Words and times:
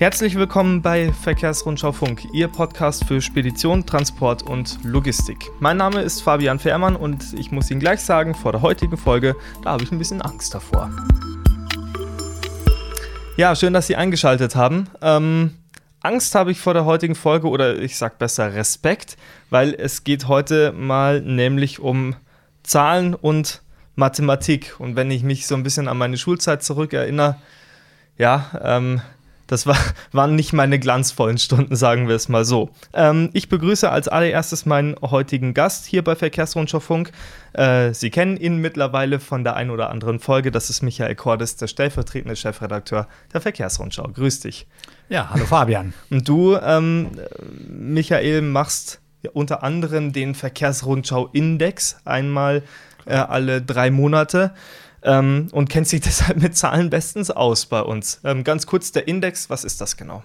Herzlich 0.00 0.34
willkommen 0.34 0.80
bei 0.80 1.12
Verkehrsrundschau 1.12 1.92
Funk, 1.92 2.26
Ihr 2.32 2.48
Podcast 2.48 3.04
für 3.04 3.20
Spedition, 3.20 3.84
Transport 3.84 4.42
und 4.42 4.82
Logistik. 4.82 5.36
Mein 5.58 5.76
Name 5.76 6.00
ist 6.00 6.22
Fabian 6.22 6.58
Fährmann 6.58 6.96
und 6.96 7.34
ich 7.34 7.52
muss 7.52 7.70
Ihnen 7.70 7.80
gleich 7.80 8.00
sagen, 8.00 8.34
vor 8.34 8.52
der 8.52 8.62
heutigen 8.62 8.96
Folge, 8.96 9.36
da 9.62 9.72
habe 9.72 9.84
ich 9.84 9.92
ein 9.92 9.98
bisschen 9.98 10.22
Angst 10.22 10.54
davor. 10.54 10.90
Ja, 13.36 13.54
schön, 13.54 13.74
dass 13.74 13.88
Sie 13.88 13.96
eingeschaltet 13.96 14.56
haben. 14.56 14.88
Ähm, 15.02 15.58
Angst 16.00 16.34
habe 16.34 16.50
ich 16.50 16.60
vor 16.60 16.72
der 16.72 16.86
heutigen 16.86 17.14
Folge 17.14 17.50
oder 17.50 17.78
ich 17.78 17.98
sage 17.98 18.14
besser 18.18 18.54
Respekt, 18.54 19.18
weil 19.50 19.74
es 19.74 20.02
geht 20.02 20.28
heute 20.28 20.72
mal 20.72 21.20
nämlich 21.20 21.78
um 21.78 22.16
Zahlen 22.62 23.14
und 23.14 23.60
Mathematik. 23.96 24.80
Und 24.80 24.96
wenn 24.96 25.10
ich 25.10 25.22
mich 25.22 25.46
so 25.46 25.54
ein 25.56 25.62
bisschen 25.62 25.88
an 25.88 25.98
meine 25.98 26.16
Schulzeit 26.16 26.62
zurückerinnere, 26.62 27.36
ja, 28.16 28.46
ähm, 28.64 29.02
das 29.50 29.66
war, 29.66 29.76
waren 30.12 30.36
nicht 30.36 30.52
meine 30.52 30.78
glanzvollen 30.78 31.38
Stunden, 31.38 31.74
sagen 31.74 32.08
wir 32.08 32.14
es 32.14 32.28
mal 32.28 32.44
so. 32.44 32.70
Ähm, 32.92 33.30
ich 33.32 33.48
begrüße 33.48 33.90
als 33.90 34.06
allererstes 34.06 34.64
meinen 34.64 34.94
heutigen 35.02 35.54
Gast 35.54 35.86
hier 35.86 36.04
bei 36.04 36.14
Verkehrsrundschau 36.14 36.80
Funk. 36.80 37.10
Äh, 37.52 37.92
Sie 37.92 38.10
kennen 38.10 38.36
ihn 38.36 38.58
mittlerweile 38.58 39.18
von 39.18 39.42
der 39.42 39.56
einen 39.56 39.70
oder 39.70 39.90
anderen 39.90 40.20
Folge. 40.20 40.52
Das 40.52 40.70
ist 40.70 40.82
Michael 40.82 41.16
Cordes, 41.16 41.56
der 41.56 41.66
stellvertretende 41.66 42.36
Chefredakteur 42.36 43.08
der 43.32 43.40
Verkehrsrundschau. 43.40 44.08
Grüß 44.14 44.40
dich. 44.40 44.68
Ja, 45.08 45.30
hallo 45.30 45.44
Fabian. 45.44 45.92
Und 46.10 46.28
du, 46.28 46.56
ähm, 46.56 47.10
Michael, 47.68 48.42
machst 48.42 49.00
unter 49.32 49.62
anderem 49.64 50.12
den 50.12 50.34
Verkehrsrundschau-Index 50.34 51.96
einmal 52.04 52.62
äh, 53.04 53.14
alle 53.14 53.60
drei 53.60 53.90
Monate 53.90 54.52
ähm, 55.02 55.48
und 55.52 55.68
kennt 55.68 55.88
sich 55.88 56.00
deshalb 56.02 56.40
mit 56.40 56.56
Zahlen 56.56 56.90
bestens 56.90 57.30
aus 57.30 57.66
bei 57.66 57.80
uns. 57.80 58.20
Ähm, 58.24 58.44
ganz 58.44 58.66
kurz 58.66 58.92
der 58.92 59.08
Index, 59.08 59.50
was 59.50 59.64
ist 59.64 59.80
das 59.80 59.96
genau? 59.96 60.22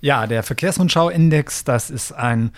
Ja, 0.00 0.26
der 0.26 0.42
Verkehrsrundschau-Index, 0.42 1.64
das 1.64 1.90
ist 1.90 2.12
ein 2.12 2.52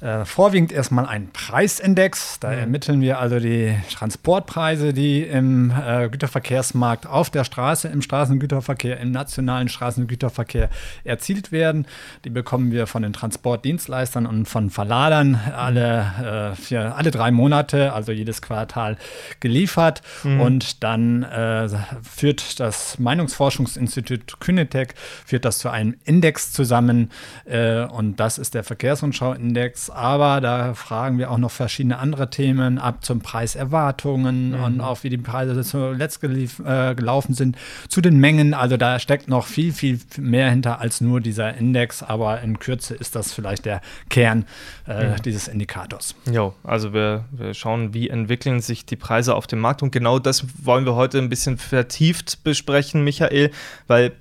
äh, 0.00 0.24
vorwiegend 0.24 0.72
erstmal 0.72 1.06
ein 1.06 1.30
Preisindex. 1.32 2.38
Da 2.40 2.50
mhm. 2.50 2.58
ermitteln 2.58 3.00
wir 3.00 3.18
also 3.18 3.40
die 3.40 3.76
Transportpreise, 3.92 4.92
die 4.92 5.22
im 5.22 5.70
äh, 5.70 6.08
Güterverkehrsmarkt 6.08 7.06
auf 7.06 7.30
der 7.30 7.44
Straße, 7.44 7.88
im 7.88 8.02
Straßengüterverkehr, 8.02 9.00
im 9.00 9.10
nationalen 9.10 9.68
Straßengüterverkehr 9.68 10.70
erzielt 11.04 11.52
werden. 11.52 11.86
Die 12.24 12.30
bekommen 12.30 12.70
wir 12.70 12.86
von 12.86 13.02
den 13.02 13.12
Transportdienstleistern 13.12 14.26
und 14.26 14.46
von 14.46 14.70
Verladern 14.70 15.34
alle, 15.34 16.52
äh, 16.54 16.56
für 16.56 16.94
alle 16.94 17.10
drei 17.10 17.30
Monate, 17.30 17.92
also 17.92 18.12
jedes 18.12 18.40
Quartal 18.40 18.96
geliefert. 19.40 20.02
Mhm. 20.22 20.40
Und 20.40 20.84
dann 20.84 21.22
äh, 21.24 21.68
führt 22.02 22.60
das 22.60 22.98
Meinungsforschungsinstitut 22.98 24.40
Künetec 24.40 24.94
führt 25.26 25.44
das 25.44 25.58
zu 25.58 25.68
einem 25.68 25.96
Index 26.04 26.52
zusammen. 26.52 27.10
Äh, 27.44 27.84
und 27.84 28.20
das 28.20 28.38
ist 28.38 28.54
der 28.54 28.64
Verkehrsrundschau-Index 28.64 29.87
aber 29.90 30.40
da 30.40 30.74
fragen 30.74 31.18
wir 31.18 31.30
auch 31.30 31.38
noch 31.38 31.50
verschiedene 31.50 31.98
andere 31.98 32.30
Themen 32.30 32.78
ab 32.78 33.04
zum 33.04 33.20
Preiserwartungen 33.20 34.50
mhm. 34.50 34.62
und 34.62 34.80
auch 34.80 35.02
wie 35.02 35.10
die 35.10 35.18
Preise 35.18 35.62
zuletzt 35.62 36.22
äh, 36.22 36.94
gelaufen 36.94 37.34
sind, 37.34 37.56
zu 37.88 38.00
den 38.00 38.18
Mengen. 38.18 38.54
Also 38.54 38.76
da 38.76 38.98
steckt 38.98 39.28
noch 39.28 39.46
viel, 39.46 39.72
viel 39.72 40.00
mehr 40.18 40.50
hinter 40.50 40.80
als 40.80 41.00
nur 41.00 41.20
dieser 41.20 41.54
Index, 41.54 42.02
aber 42.02 42.40
in 42.40 42.58
Kürze 42.58 42.94
ist 42.94 43.14
das 43.14 43.32
vielleicht 43.32 43.64
der 43.64 43.80
Kern 44.08 44.44
äh, 44.86 45.10
mhm. 45.10 45.22
dieses 45.22 45.48
Indikators. 45.48 46.14
Ja, 46.30 46.52
also 46.64 46.92
wir, 46.92 47.24
wir 47.30 47.54
schauen, 47.54 47.94
wie 47.94 48.08
entwickeln 48.08 48.60
sich 48.60 48.86
die 48.86 48.96
Preise 48.96 49.34
auf 49.34 49.46
dem 49.46 49.60
Markt 49.60 49.82
und 49.82 49.90
genau 49.90 50.18
das 50.18 50.44
wollen 50.62 50.84
wir 50.84 50.94
heute 50.94 51.18
ein 51.18 51.28
bisschen 51.28 51.58
vertieft 51.58 52.44
besprechen, 52.44 53.04
Michael, 53.04 53.50
weil 53.86 54.12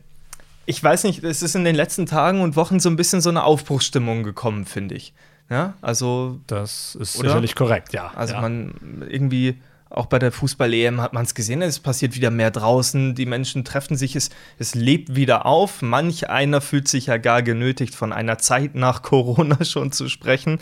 ich 0.67 0.83
weiß 0.83 1.05
nicht, 1.05 1.23
es 1.23 1.41
ist 1.41 1.55
in 1.55 1.63
den 1.63 1.75
letzten 1.75 2.05
Tagen 2.05 2.41
und 2.41 2.57
Wochen 2.57 2.79
so 2.79 2.89
ein 2.89 2.97
bisschen 2.97 3.21
so 3.21 3.29
eine 3.29 3.43
Aufbruchsstimmung 3.43 4.23
gekommen, 4.23 4.65
finde 4.65 4.95
ich. 4.95 5.13
Ja, 5.49 5.73
also. 5.81 6.39
Das 6.47 6.95
ist 6.95 7.17
oder? 7.17 7.29
sicherlich 7.29 7.55
korrekt, 7.55 7.93
ja. 7.93 8.11
Also 8.15 8.33
ja. 8.33 8.41
man 8.41 9.05
irgendwie, 9.09 9.61
auch 9.89 10.07
bei 10.07 10.19
der 10.19 10.31
Fußball-EM 10.31 11.01
hat 11.01 11.13
man 11.13 11.23
es 11.23 11.35
gesehen, 11.35 11.61
es 11.61 11.79
passiert 11.79 12.15
wieder 12.15 12.31
mehr 12.31 12.51
draußen, 12.51 13.15
die 13.15 13.25
Menschen 13.25 13.63
treffen 13.63 13.95
sich, 13.95 14.15
es, 14.15 14.29
es 14.59 14.75
lebt 14.75 15.15
wieder 15.15 15.45
auf. 15.45 15.81
Manch 15.81 16.29
einer 16.29 16.61
fühlt 16.61 16.87
sich 16.87 17.07
ja 17.07 17.17
gar 17.17 17.41
genötigt, 17.41 17.95
von 17.95 18.11
einer 18.11 18.37
Zeit 18.37 18.75
nach 18.75 19.01
Corona 19.01 19.63
schon 19.63 19.91
zu 19.91 20.09
sprechen. 20.09 20.59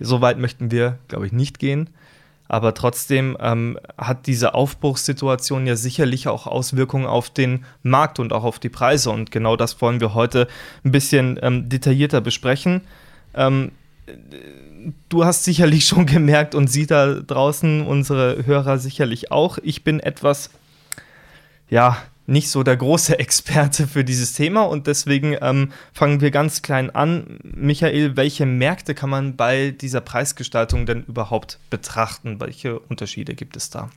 So 0.00 0.20
weit 0.20 0.38
möchten 0.38 0.70
wir, 0.70 0.98
glaube 1.08 1.26
ich, 1.26 1.32
nicht 1.32 1.58
gehen. 1.58 1.90
Aber 2.48 2.72
trotzdem 2.72 3.36
ähm, 3.40 3.78
hat 3.98 4.26
diese 4.26 4.54
Aufbruchssituation 4.54 5.66
ja 5.66 5.76
sicherlich 5.76 6.28
auch 6.28 6.46
Auswirkungen 6.46 7.06
auf 7.06 7.28
den 7.28 7.66
Markt 7.82 8.18
und 8.18 8.32
auch 8.32 8.44
auf 8.44 8.58
die 8.58 8.70
Preise. 8.70 9.10
Und 9.10 9.30
genau 9.30 9.56
das 9.56 9.80
wollen 9.82 10.00
wir 10.00 10.14
heute 10.14 10.48
ein 10.82 10.90
bisschen 10.90 11.38
ähm, 11.42 11.68
detaillierter 11.68 12.22
besprechen. 12.22 12.80
Ähm, 13.34 13.72
du 15.08 15.24
hast 15.24 15.44
sicherlich 15.44 15.84
schon 15.88 16.06
gemerkt 16.06 16.54
und 16.54 16.68
sie 16.68 16.86
da 16.86 17.14
draußen, 17.14 17.86
unsere 17.86 18.46
Hörer 18.46 18.78
sicherlich 18.78 19.30
auch. 19.30 19.58
Ich 19.62 19.84
bin 19.84 20.00
etwas, 20.00 20.50
ja, 21.68 21.96
nicht 22.26 22.50
so 22.50 22.62
der 22.62 22.76
große 22.76 23.18
Experte 23.18 23.86
für 23.86 24.04
dieses 24.04 24.34
Thema 24.34 24.62
und 24.62 24.86
deswegen 24.86 25.36
ähm, 25.40 25.72
fangen 25.92 26.20
wir 26.20 26.30
ganz 26.30 26.62
klein 26.62 26.90
an. 26.90 27.38
Michael, 27.42 28.16
welche 28.16 28.46
Märkte 28.46 28.94
kann 28.94 29.10
man 29.10 29.36
bei 29.36 29.70
dieser 29.70 30.02
Preisgestaltung 30.02 30.86
denn 30.86 31.04
überhaupt 31.04 31.58
betrachten? 31.70 32.40
Welche 32.40 32.78
Unterschiede 32.78 33.34
gibt 33.34 33.56
es 33.56 33.70
da? 33.70 33.90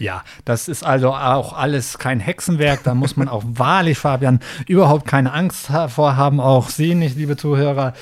Ja, 0.00 0.24
das 0.46 0.66
ist 0.66 0.82
also 0.82 1.12
auch 1.12 1.52
alles 1.52 1.98
kein 1.98 2.20
Hexenwerk. 2.20 2.82
Da 2.84 2.94
muss 2.94 3.18
man 3.18 3.28
auch 3.28 3.44
wahrlich, 3.46 3.98
Fabian, 3.98 4.40
überhaupt 4.66 5.06
keine 5.06 5.32
Angst 5.32 5.68
davor 5.68 6.16
haben. 6.16 6.40
Auch 6.40 6.70
Sie 6.70 6.94
nicht, 6.94 7.16
liebe 7.16 7.36
Zuhörer. 7.36 7.92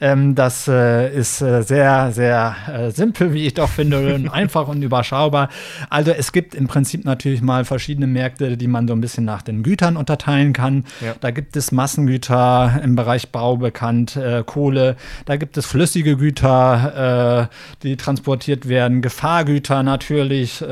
Ähm, 0.00 0.36
das 0.36 0.68
äh, 0.68 1.12
ist 1.12 1.42
äh, 1.42 1.62
sehr, 1.62 2.12
sehr 2.12 2.54
äh, 2.72 2.90
simpel, 2.92 3.32
wie 3.32 3.44
ich 3.44 3.54
doch 3.54 3.68
finde, 3.68 4.14
und 4.14 4.28
einfach 4.28 4.68
und 4.68 4.82
überschaubar. 4.82 5.48
Also 5.90 6.12
es 6.12 6.30
gibt 6.30 6.54
im 6.54 6.68
Prinzip 6.68 7.04
natürlich 7.04 7.42
mal 7.42 7.64
verschiedene 7.64 8.06
Märkte, 8.06 8.56
die 8.56 8.68
man 8.68 8.86
so 8.86 8.94
ein 8.94 9.00
bisschen 9.00 9.24
nach 9.24 9.42
den 9.42 9.64
Gütern 9.64 9.96
unterteilen 9.96 10.52
kann. 10.52 10.84
Ja. 11.04 11.16
Da 11.20 11.32
gibt 11.32 11.56
es 11.56 11.72
Massengüter 11.72 12.80
im 12.84 12.94
Bereich 12.94 13.30
Bau 13.30 13.56
bekannt, 13.56 14.14
äh, 14.14 14.44
Kohle. 14.46 14.94
Da 15.24 15.34
gibt 15.34 15.56
es 15.56 15.66
flüssige 15.66 16.16
Güter, 16.16 17.48
äh, 17.50 17.54
die 17.82 17.96
transportiert 17.96 18.68
werden, 18.68 19.02
Gefahrgüter 19.02 19.82
natürlich 19.82 20.62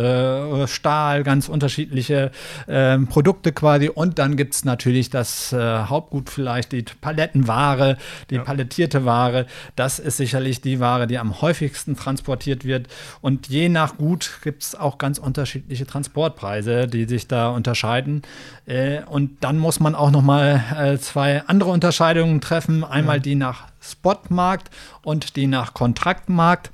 äh, 0.54 0.66
Stahl, 0.68 1.22
ganz 1.22 1.48
unterschiedliche 1.48 2.30
äh, 2.66 2.98
Produkte 2.98 3.52
quasi. 3.52 3.88
Und 3.88 4.18
dann 4.18 4.36
gibt 4.36 4.54
es 4.54 4.64
natürlich 4.64 5.10
das 5.10 5.52
äh, 5.52 5.58
Hauptgut 5.58 6.30
vielleicht, 6.30 6.72
die 6.72 6.84
Palettenware, 7.00 7.96
die 8.30 8.36
ja. 8.36 8.42
palettierte 8.42 9.04
Ware. 9.04 9.46
Das 9.74 9.98
ist 9.98 10.16
sicherlich 10.16 10.60
die 10.60 10.80
Ware, 10.80 11.06
die 11.06 11.18
am 11.18 11.40
häufigsten 11.40 11.96
transportiert 11.96 12.64
wird. 12.64 12.88
Und 13.20 13.48
je 13.48 13.68
nach 13.68 13.96
Gut 13.96 14.38
gibt 14.42 14.62
es 14.62 14.74
auch 14.74 14.98
ganz 14.98 15.18
unterschiedliche 15.18 15.86
Transportpreise, 15.86 16.86
die 16.86 17.04
sich 17.04 17.28
da 17.28 17.48
unterscheiden. 17.48 18.22
Äh, 18.66 19.02
und 19.04 19.42
dann 19.42 19.58
muss 19.58 19.80
man 19.80 19.94
auch 19.94 20.10
noch 20.10 20.22
mal 20.22 20.62
äh, 20.76 20.98
zwei 20.98 21.42
andere 21.46 21.70
Unterscheidungen 21.70 22.40
treffen. 22.40 22.84
Einmal 22.84 23.16
ja. 23.16 23.22
die 23.22 23.34
nach 23.34 23.64
Spotmarkt 23.80 24.70
und 25.02 25.36
die 25.36 25.46
nach 25.46 25.74
Kontraktmarkt. 25.74 26.70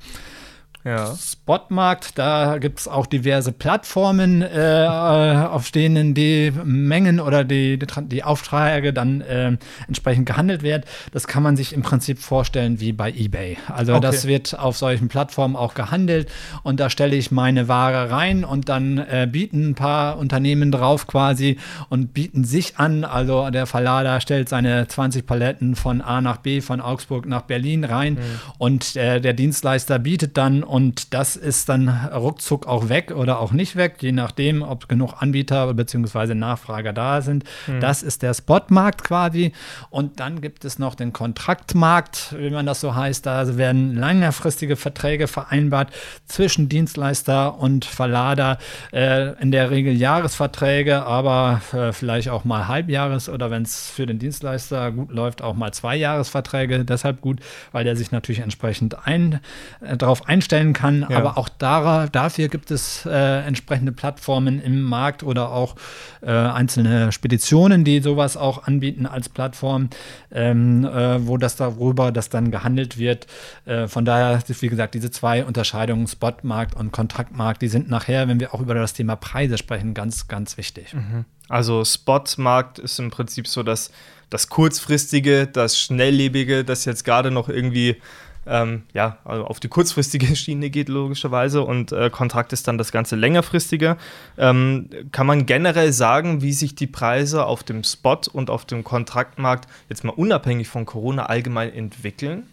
Ja. 0.83 1.13
Spotmarkt, 1.43 2.17
da 2.17 2.57
gibt 2.57 2.79
es 2.79 2.87
auch 2.87 3.05
diverse 3.05 3.51
Plattformen, 3.51 4.41
äh, 4.41 4.87
auf 4.87 5.71
denen 5.71 6.13
die 6.13 6.53
Mengen 6.63 7.19
oder 7.19 7.43
die, 7.43 7.77
die, 7.77 7.85
die 8.03 8.23
Aufträge 8.23 8.93
dann 8.93 9.19
äh, 9.19 9.57
entsprechend 9.85 10.25
gehandelt 10.25 10.63
werden. 10.63 10.83
Das 11.11 11.27
kann 11.27 11.43
man 11.43 11.57
sich 11.57 11.73
im 11.73 11.81
Prinzip 11.81 12.19
vorstellen 12.19 12.79
wie 12.79 12.93
bei 12.93 13.11
eBay. 13.11 13.57
Also 13.67 13.91
okay. 13.91 14.01
das 14.01 14.25
wird 14.25 14.57
auf 14.57 14.77
solchen 14.77 15.09
Plattformen 15.09 15.57
auch 15.57 15.73
gehandelt 15.73 16.29
und 16.63 16.79
da 16.79 16.89
stelle 16.89 17.17
ich 17.17 17.29
meine 17.29 17.67
Ware 17.67 18.09
rein 18.09 18.45
und 18.45 18.69
dann 18.69 18.99
äh, 18.99 19.27
bieten 19.29 19.71
ein 19.71 19.75
paar 19.75 20.19
Unternehmen 20.19 20.71
drauf 20.71 21.07
quasi 21.07 21.57
und 21.89 22.13
bieten 22.13 22.45
sich 22.45 22.77
an. 22.77 23.03
Also 23.03 23.49
der 23.49 23.65
Verlader 23.65 24.21
stellt 24.21 24.47
seine 24.47 24.87
20 24.87 25.25
Paletten 25.25 25.75
von 25.75 25.99
A 25.99 26.21
nach 26.21 26.37
B, 26.37 26.61
von 26.61 26.79
Augsburg 26.79 27.25
nach 27.25 27.41
Berlin 27.41 27.83
rein 27.83 28.13
mhm. 28.13 28.19
und 28.59 28.95
äh, 28.95 29.19
der 29.19 29.33
Dienstleister 29.33 29.99
bietet 29.99 30.37
dann 30.37 30.63
und 30.63 31.13
das 31.13 31.32
ist 31.35 31.69
dann 31.69 31.89
ruckzuck 31.89 32.67
auch 32.67 32.89
weg 32.89 33.11
oder 33.15 33.39
auch 33.39 33.51
nicht 33.51 33.75
weg, 33.75 33.97
je 33.99 34.11
nachdem, 34.11 34.61
ob 34.61 34.87
genug 34.87 35.21
Anbieter 35.21 35.73
bzw. 35.73 36.35
Nachfrager 36.35 36.93
da 36.93 37.21
sind. 37.21 37.43
Mhm. 37.67 37.79
Das 37.79 38.03
ist 38.03 38.21
der 38.21 38.33
Spotmarkt 38.33 39.03
quasi. 39.03 39.53
Und 39.89 40.19
dann 40.19 40.41
gibt 40.41 40.65
es 40.65 40.79
noch 40.79 40.95
den 40.95 41.13
Kontraktmarkt, 41.13 42.35
wie 42.37 42.49
man 42.49 42.65
das 42.65 42.81
so 42.81 42.95
heißt. 42.95 43.25
Da 43.25 43.57
werden 43.57 43.95
längerfristige 43.95 44.75
Verträge 44.75 45.27
vereinbart 45.27 45.91
zwischen 46.25 46.69
Dienstleister 46.69 47.57
und 47.57 47.85
Verlader. 47.85 48.57
Äh, 48.91 49.41
in 49.41 49.51
der 49.51 49.71
Regel 49.71 49.93
Jahresverträge, 49.93 51.03
aber 51.03 51.61
äh, 51.73 51.91
vielleicht 51.91 52.29
auch 52.29 52.43
mal 52.43 52.67
Halbjahres- 52.67 53.29
oder 53.29 53.51
wenn 53.51 53.63
es 53.63 53.89
für 53.89 54.05
den 54.05 54.19
Dienstleister 54.19 54.91
gut 54.91 55.11
läuft, 55.11 55.41
auch 55.41 55.55
mal 55.55 55.71
Zweijahresverträge. 55.71 56.85
Deshalb 56.85 57.21
gut, 57.21 57.39
weil 57.71 57.83
der 57.83 57.95
sich 57.95 58.11
natürlich 58.11 58.41
entsprechend 58.41 59.07
ein, 59.07 59.39
äh, 59.81 59.97
darauf 59.97 60.27
einstellen 60.27 60.73
kann. 60.73 61.05
Ja. 61.09 61.22
Aber 61.25 61.37
auch 61.37 61.49
da, 61.49 62.07
dafür 62.07 62.47
gibt 62.47 62.71
es 62.71 63.05
äh, 63.05 63.41
entsprechende 63.45 63.91
Plattformen 63.91 64.61
im 64.61 64.81
Markt 64.81 65.23
oder 65.23 65.51
auch 65.51 65.75
äh, 66.21 66.31
einzelne 66.31 67.11
Speditionen, 67.11 67.83
die 67.83 68.01
sowas 68.01 68.37
auch 68.37 68.63
anbieten 68.63 69.05
als 69.05 69.29
Plattform, 69.29 69.89
ähm, 70.31 70.85
äh, 70.85 71.25
wo 71.25 71.37
das 71.37 71.55
darüber 71.55 72.11
das 72.11 72.29
dann 72.29 72.51
gehandelt 72.51 72.97
wird. 72.97 73.27
Äh, 73.65 73.87
von 73.87 74.05
daher, 74.05 74.41
wie 74.47 74.69
gesagt, 74.69 74.93
diese 74.93 75.11
zwei 75.11 75.45
Unterscheidungen, 75.45 76.07
Spotmarkt 76.07 76.75
und 76.75 76.91
Kontraktmarkt, 76.91 77.61
die 77.61 77.67
sind 77.67 77.89
nachher, 77.89 78.27
wenn 78.27 78.39
wir 78.39 78.53
auch 78.53 78.61
über 78.61 78.73
das 78.73 78.93
Thema 78.93 79.15
Preise 79.15 79.57
sprechen, 79.57 79.93
ganz, 79.93 80.27
ganz 80.27 80.57
wichtig. 80.57 80.93
Mhm. 80.93 81.25
Also 81.49 81.83
Spotmarkt 81.83 82.79
ist 82.79 82.99
im 82.99 83.11
Prinzip 83.11 83.47
so 83.47 83.63
das, 83.63 83.91
das 84.29 84.49
kurzfristige, 84.49 85.47
das 85.47 85.77
schnelllebige, 85.77 86.63
das 86.63 86.85
jetzt 86.85 87.03
gerade 87.03 87.31
noch 87.31 87.49
irgendwie 87.49 87.97
ähm, 88.45 88.83
ja, 88.93 89.17
also 89.25 89.45
auf 89.45 89.59
die 89.59 89.67
kurzfristige 89.67 90.35
Schiene 90.35 90.69
geht, 90.69 90.89
logischerweise, 90.89 91.61
und 91.63 91.91
äh, 91.91 92.09
Kontrakt 92.09 92.53
ist 92.53 92.67
dann 92.67 92.77
das 92.77 92.91
Ganze 92.91 93.15
längerfristige. 93.15 93.97
Ähm, 94.37 94.89
kann 95.11 95.27
man 95.27 95.45
generell 95.45 95.93
sagen, 95.93 96.41
wie 96.41 96.53
sich 96.53 96.75
die 96.75 96.87
Preise 96.87 97.45
auf 97.45 97.63
dem 97.63 97.83
Spot 97.83 98.19
und 98.31 98.49
auf 98.49 98.65
dem 98.65 98.83
Kontraktmarkt 98.83 99.69
jetzt 99.89 100.03
mal 100.03 100.11
unabhängig 100.11 100.67
von 100.67 100.85
Corona 100.85 101.25
allgemein 101.25 101.73
entwickeln? 101.73 102.47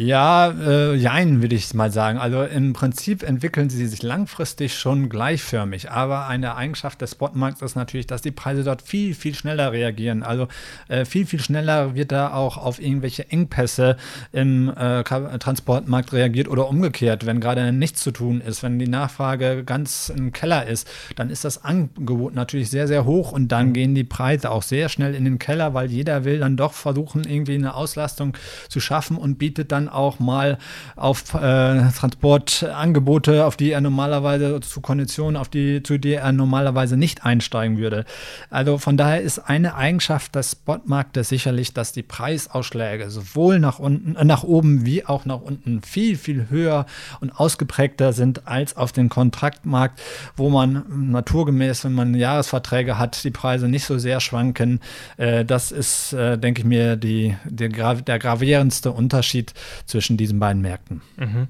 Ja, 0.00 0.50
äh, 0.50 0.94
jein, 0.94 1.42
würde 1.42 1.56
ich 1.56 1.74
mal 1.74 1.90
sagen. 1.90 2.18
Also 2.18 2.44
im 2.44 2.72
Prinzip 2.72 3.24
entwickeln 3.24 3.68
sie 3.68 3.84
sich 3.88 4.00
langfristig 4.00 4.78
schon 4.78 5.08
gleichförmig. 5.08 5.90
Aber 5.90 6.28
eine 6.28 6.54
Eigenschaft 6.54 7.02
des 7.02 7.10
Spotmarkts 7.12 7.62
ist 7.62 7.74
natürlich, 7.74 8.06
dass 8.06 8.22
die 8.22 8.30
Preise 8.30 8.62
dort 8.62 8.80
viel, 8.80 9.12
viel 9.12 9.34
schneller 9.34 9.72
reagieren. 9.72 10.22
Also 10.22 10.46
äh, 10.86 11.04
viel, 11.04 11.26
viel 11.26 11.40
schneller 11.40 11.96
wird 11.96 12.12
da 12.12 12.32
auch 12.32 12.58
auf 12.58 12.80
irgendwelche 12.80 13.28
Engpässe 13.28 13.96
im 14.30 14.68
äh, 14.68 15.02
Transportmarkt 15.02 16.12
reagiert 16.12 16.46
oder 16.46 16.68
umgekehrt. 16.68 17.26
Wenn 17.26 17.40
gerade 17.40 17.72
nichts 17.72 18.00
zu 18.00 18.12
tun 18.12 18.40
ist, 18.40 18.62
wenn 18.62 18.78
die 18.78 18.86
Nachfrage 18.86 19.64
ganz 19.64 20.12
im 20.14 20.32
Keller 20.32 20.64
ist, 20.64 20.88
dann 21.16 21.28
ist 21.28 21.44
das 21.44 21.64
Angebot 21.64 22.36
natürlich 22.36 22.70
sehr, 22.70 22.86
sehr 22.86 23.04
hoch 23.04 23.32
und 23.32 23.48
dann 23.48 23.72
gehen 23.72 23.96
die 23.96 24.04
Preise 24.04 24.52
auch 24.52 24.62
sehr 24.62 24.90
schnell 24.90 25.16
in 25.16 25.24
den 25.24 25.40
Keller, 25.40 25.74
weil 25.74 25.90
jeder 25.90 26.24
will 26.24 26.38
dann 26.38 26.56
doch 26.56 26.72
versuchen, 26.72 27.24
irgendwie 27.24 27.56
eine 27.56 27.74
Auslastung 27.74 28.36
zu 28.68 28.78
schaffen 28.78 29.16
und 29.16 29.38
bietet 29.40 29.72
dann 29.72 29.87
auch 29.88 30.18
mal 30.18 30.58
auf 30.96 31.34
äh, 31.34 31.90
Transportangebote, 31.90 33.44
auf 33.44 33.56
die 33.56 33.72
er 33.72 33.80
normalerweise 33.80 34.60
zu 34.60 34.80
Konditionen, 34.80 35.36
auf 35.36 35.48
die, 35.48 35.82
zu 35.82 35.98
die 35.98 36.14
er 36.14 36.32
normalerweise 36.32 36.96
nicht 36.96 37.24
einsteigen 37.24 37.78
würde. 37.78 38.04
Also 38.50 38.78
von 38.78 38.96
daher 38.96 39.20
ist 39.20 39.38
eine 39.38 39.74
Eigenschaft 39.74 40.34
des 40.34 40.52
Spotmarktes 40.52 41.28
sicherlich, 41.28 41.72
dass 41.72 41.92
die 41.92 42.02
Preisausschläge 42.02 43.10
sowohl 43.10 43.58
nach 43.58 43.78
unten, 43.78 44.16
äh, 44.16 44.24
nach 44.24 44.44
oben 44.44 44.84
wie 44.84 45.04
auch 45.04 45.24
nach 45.24 45.40
unten 45.40 45.82
viel, 45.82 46.16
viel 46.16 46.50
höher 46.50 46.86
und 47.20 47.38
ausgeprägter 47.38 48.12
sind 48.12 48.46
als 48.46 48.76
auf 48.76 48.92
dem 48.92 49.08
Kontraktmarkt, 49.08 50.00
wo 50.36 50.50
man 50.50 50.84
naturgemäß, 51.10 51.84
wenn 51.84 51.94
man 51.94 52.14
Jahresverträge 52.14 52.98
hat, 52.98 53.24
die 53.24 53.30
Preise 53.30 53.68
nicht 53.68 53.84
so 53.84 53.98
sehr 53.98 54.20
schwanken. 54.20 54.80
Äh, 55.16 55.44
das 55.44 55.72
ist, 55.72 56.12
äh, 56.12 56.38
denke 56.38 56.62
ich 56.62 56.66
mir, 56.66 56.96
die, 56.96 57.36
der, 57.44 57.94
der 57.94 58.18
gravierendste 58.18 58.92
Unterschied 58.92 59.54
zwischen 59.86 60.16
diesen 60.16 60.38
beiden 60.38 60.62
Märkten. 60.62 61.02
Mhm. 61.16 61.48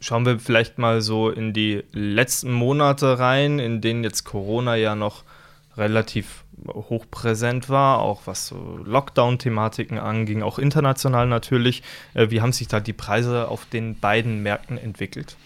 Schauen 0.00 0.26
wir 0.26 0.40
vielleicht 0.40 0.78
mal 0.78 1.00
so 1.00 1.30
in 1.30 1.52
die 1.52 1.84
letzten 1.92 2.52
Monate 2.52 3.18
rein, 3.18 3.58
in 3.58 3.80
denen 3.80 4.02
jetzt 4.02 4.24
Corona 4.24 4.74
ja 4.74 4.94
noch 4.94 5.24
relativ 5.76 6.44
hochpräsent 6.68 7.68
war, 7.68 8.00
auch 8.00 8.22
was 8.26 8.48
so 8.48 8.78
Lockdown-Thematiken 8.84 9.98
anging, 9.98 10.42
auch 10.42 10.58
international 10.58 11.26
natürlich. 11.26 11.82
Äh, 12.14 12.30
wie 12.30 12.40
haben 12.40 12.52
sich 12.52 12.68
da 12.68 12.80
die 12.80 12.92
Preise 12.92 13.48
auf 13.48 13.66
den 13.66 13.98
beiden 13.98 14.42
Märkten 14.42 14.76
entwickelt? 14.76 15.36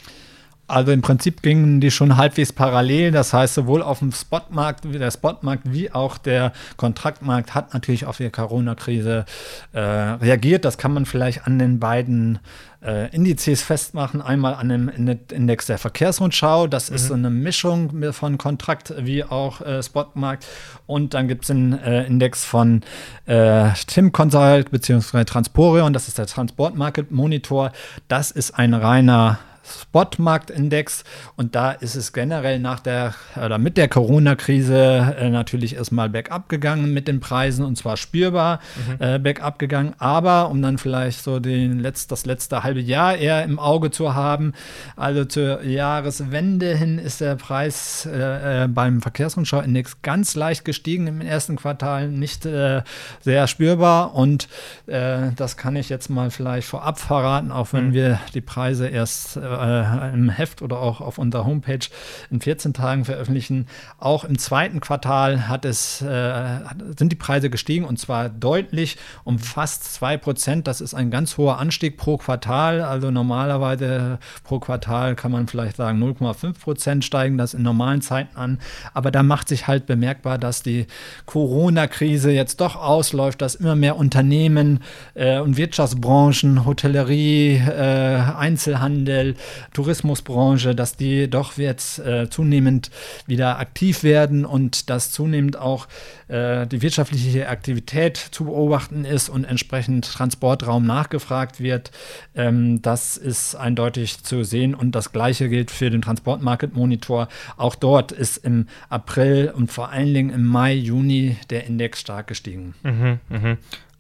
Also 0.66 0.93
im 0.93 1.02
Prinzip 1.02 1.43
gingen 1.43 1.81
die 1.81 1.90
schon 1.90 2.16
halbwegs 2.16 2.52
parallel. 2.52 3.11
Das 3.11 3.32
heißt, 3.34 3.55
sowohl 3.55 3.82
auf 3.82 3.99
dem 3.99 4.12
Spotmarkt, 4.12 4.84
der 4.84 5.11
Spotmarkt 5.11 5.72
wie 5.72 5.93
auch 5.93 6.16
der 6.16 6.52
Kontraktmarkt 6.76 7.55
hat 7.55 7.75
natürlich 7.75 8.06
auf 8.06 8.16
die 8.16 8.31
Corona-Krise 8.31 9.26
äh, 9.72 9.81
reagiert. 9.81 10.64
Das 10.64 10.78
kann 10.78 10.94
man 10.94 11.05
vielleicht 11.05 11.46
an 11.46 11.58
den 11.58 11.81
beiden 11.81 12.38
äh, 12.82 13.14
Indizes 13.14 13.62
festmachen. 13.62 14.22
Einmal 14.22 14.55
an 14.55 14.70
dem 14.70 14.88
Index 14.88 15.66
der 15.66 15.76
Verkehrsrundschau. 15.76 16.67
Das 16.67 16.88
mhm. 16.88 16.96
ist 16.96 17.08
so 17.08 17.14
eine 17.14 17.31
Mischung 17.31 18.12
von 18.12 18.38
Kontrakt 18.38 18.94
wie 18.99 19.22
auch 19.22 19.60
äh, 19.60 19.82
Spotmarkt. 19.82 20.46
Und 20.87 21.12
dann 21.12 21.28
gibt 21.28 21.44
es 21.44 21.50
einen 21.50 21.75
äh, 21.75 22.05
Index 22.05 22.44
von 22.44 22.82
äh, 23.26 23.70
Tim 23.87 24.12
Consult 24.12 24.70
bzw. 24.70 25.25
Transporion. 25.25 25.93
Das 25.93 26.08
ist 26.08 26.17
der 26.17 26.26
Transport 26.26 26.75
Market 26.75 27.10
Monitor. 27.10 27.72
Das 28.08 28.31
ist 28.31 28.52
ein 28.58 28.72
reiner 28.72 29.38
Spotmarktindex 29.64 31.05
und 31.37 31.55
da 31.55 31.72
ist 31.72 31.94
es 31.94 32.12
generell 32.12 32.58
nach 32.58 32.81
der 32.81 33.14
oder 33.37 33.58
mit 33.58 33.76
der 33.76 33.88
Corona-Krise 33.88 35.16
äh, 35.19 35.31
natürlich 35.31 35.76
erstmal 35.76 36.08
bergab 36.08 36.49
gegangen 36.49 36.93
mit 36.93 37.08
den 37.08 37.20
Preisen 37.20 37.64
und 37.64 37.76
zwar 37.76 37.96
spürbar 37.96 38.61
mhm. 38.76 38.96
äh, 39.05 39.19
bergab 39.19 39.58
gegangen. 39.58 39.94
Aber 39.99 40.50
um 40.50 40.61
dann 40.62 40.78
vielleicht 40.78 41.22
so 41.22 41.40
den 41.40 41.81
Letz-, 41.81 42.06
das 42.08 42.26
letzte 42.26 42.62
halbe 42.62 42.81
Jahr 42.81 43.16
eher 43.16 43.44
im 43.44 43.58
Auge 43.58 43.90
zu 43.90 44.14
haben, 44.14 44.52
also 44.96 45.25
zur 45.25 45.62
Jahreswende 45.62 46.76
hin 46.76 46.99
ist 46.99 47.20
der 47.20 47.37
Preis 47.37 48.06
äh, 48.06 48.64
äh 48.64 48.69
beim 48.69 49.00
Verkehrsrundschau-Index 49.00 50.02
ganz 50.02 50.34
leicht 50.34 50.64
gestiegen 50.64 51.06
im 51.06 51.20
ersten 51.20 51.56
Quartal, 51.56 52.08
nicht 52.08 52.46
äh, 52.46 52.82
sehr 53.20 53.46
spürbar 53.46 54.14
und 54.14 54.49
äh, 54.87 55.31
das 55.37 55.56
kann 55.56 55.76
ich 55.76 55.88
jetzt 55.88 56.08
mal 56.08 56.31
vielleicht 56.31 56.69
vorab 56.69 56.99
verraten, 56.99 57.50
auch 57.50 57.72
wenn 57.72 57.88
mhm. 57.88 57.93
wir 57.94 58.20
die 58.34 58.40
Preise 58.40 58.88
erst 58.88 59.37
äh, 59.61 60.12
im 60.12 60.31
Heft 60.31 60.62
oder 60.62 60.81
auch 60.81 61.01
auf 61.01 61.19
unserer 61.19 61.45
Homepage 61.45 61.87
in 62.31 62.41
14 62.41 62.73
Tagen 62.75 63.05
veröffentlichen. 63.05 63.67
Auch 63.99 64.25
im 64.25 64.39
zweiten 64.39 64.81
Quartal 64.81 65.49
hat 65.49 65.65
es, 65.65 66.03
äh, 66.03 66.61
sind 66.99 67.11
die 67.12 67.17
Preise 67.17 67.51
gestiegen 67.51 67.85
und 67.85 67.99
zwar 67.99 68.29
deutlich 68.29 68.97
um 69.25 69.39
fast 69.39 69.95
2 69.95 70.17
Prozent. 70.17 70.67
Das 70.67 70.81
ist 70.81 70.95
ein 70.95 71.11
ganz 71.11 71.37
hoher 71.37 71.59
Anstieg 71.59 71.97
pro 71.97 72.17
Quartal. 72.17 72.83
Also 72.83 73.11
normalerweise 73.11 74.19
pro 74.43 74.59
Quartal 74.59 75.15
kann 75.15 75.33
man 75.33 75.47
vielleicht 75.47 75.77
sagen 75.77 76.03
0,5 76.03 76.61
Prozent 76.61 77.05
steigen 77.05 77.39
das 77.39 77.55
in 77.55 77.62
normalen 77.62 78.03
Zeiten 78.03 78.37
an. 78.37 78.59
Aber 78.93 79.11
da 79.11 79.23
macht 79.23 79.49
sich 79.49 79.67
halt 79.67 79.87
bemerkbar, 79.87 80.39
dass 80.39 80.62
die 80.62 80.87
Corona-Krise 81.27 82.31
jetzt 82.31 82.61
doch 82.61 82.77
ausläuft, 82.77 83.43
dass 83.43 83.55
immer 83.55 83.77
mehr 83.77 83.97
Unternehmen 83.97 84.81
äh, 85.15 85.39
und 85.39 85.56
Wirtschaftsbranchen, 85.56 86.65
Hotellerie, 86.65 87.56
äh, 87.56 88.21
Einzelhandel, 88.37 89.37
Tourismusbranche, 89.73 90.75
dass 90.75 90.96
die 90.96 91.29
doch 91.29 91.56
jetzt 91.56 91.99
äh, 91.99 92.29
zunehmend 92.31 92.91
wieder 93.26 93.58
aktiv 93.58 94.02
werden 94.02 94.44
und 94.44 94.91
dass 94.91 95.11
zunehmend 95.11 95.56
auch 95.56 95.87
äh, 96.29 96.67
die 96.67 96.82
wirtschaftliche 96.82 97.49
Aktivität 97.49 98.17
zu 98.17 98.44
beobachten 98.44 99.05
ist 99.05 99.29
und 99.29 99.44
entsprechend 99.44 100.05
Transportraum 100.05 100.86
nachgefragt 100.86 101.60
wird. 101.60 101.91
Ähm, 102.34 102.82
das 102.82 103.17
ist 103.17 103.55
eindeutig 103.55 104.22
zu 104.22 104.44
sehen 104.44 104.74
und 104.74 104.93
das 104.93 105.13
gleiche 105.13 105.48
gilt 105.48 105.70
für 105.70 105.91
den 105.91 106.03
Transportmarket 106.03 106.74
Monitor. 106.74 107.29
Auch 107.56 107.74
dort 107.74 108.13
ist 108.13 108.39
im 108.39 108.67
April 108.89 109.53
und 109.55 109.70
vor 109.70 109.91
allen 109.91 110.15
Dingen 110.15 110.31
im 110.31 110.44
Mai, 110.44 110.74
Juni 110.74 111.36
der 111.51 111.67
Index 111.67 112.01
stark 112.01 112.27
gestiegen. 112.27 112.74
Mhm, 112.82 113.19
mh. 113.29 113.56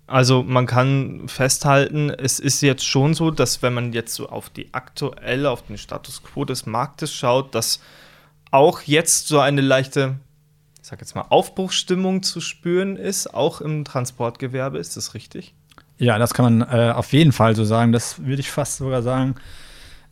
Also 0.06 0.42
man 0.42 0.66
kann 0.66 1.28
festhalten, 1.28 2.10
es 2.10 2.38
ist 2.38 2.60
jetzt 2.60 2.86
schon 2.86 3.14
so, 3.14 3.30
dass 3.30 3.62
wenn 3.62 3.72
man 3.72 3.92
jetzt 3.92 4.14
so 4.14 4.28
auf 4.28 4.50
die 4.50 4.72
aktuelle, 4.72 5.50
auf 5.50 5.62
den 5.62 5.78
Status 5.78 6.22
quo 6.22 6.44
des 6.44 6.66
Marktes 6.66 7.12
schaut, 7.12 7.54
dass 7.54 7.80
auch 8.50 8.82
jetzt 8.82 9.28
so 9.28 9.40
eine 9.40 9.62
leichte, 9.62 10.16
ich 10.80 10.88
sag 10.88 11.00
jetzt 11.00 11.14
mal, 11.14 11.24
Aufbruchsstimmung 11.30 12.22
zu 12.22 12.40
spüren 12.40 12.96
ist, 12.96 13.32
auch 13.32 13.62
im 13.62 13.84
Transportgewerbe. 13.84 14.78
Ist 14.78 14.96
das 14.96 15.14
richtig? 15.14 15.54
Ja, 15.96 16.18
das 16.18 16.34
kann 16.34 16.58
man 16.58 16.68
äh, 16.68 16.92
auf 16.92 17.12
jeden 17.12 17.32
Fall 17.32 17.56
so 17.56 17.64
sagen. 17.64 17.92
Das 17.92 18.18
würde 18.24 18.40
ich 18.40 18.50
fast 18.50 18.76
sogar 18.76 19.02
sagen, 19.02 19.36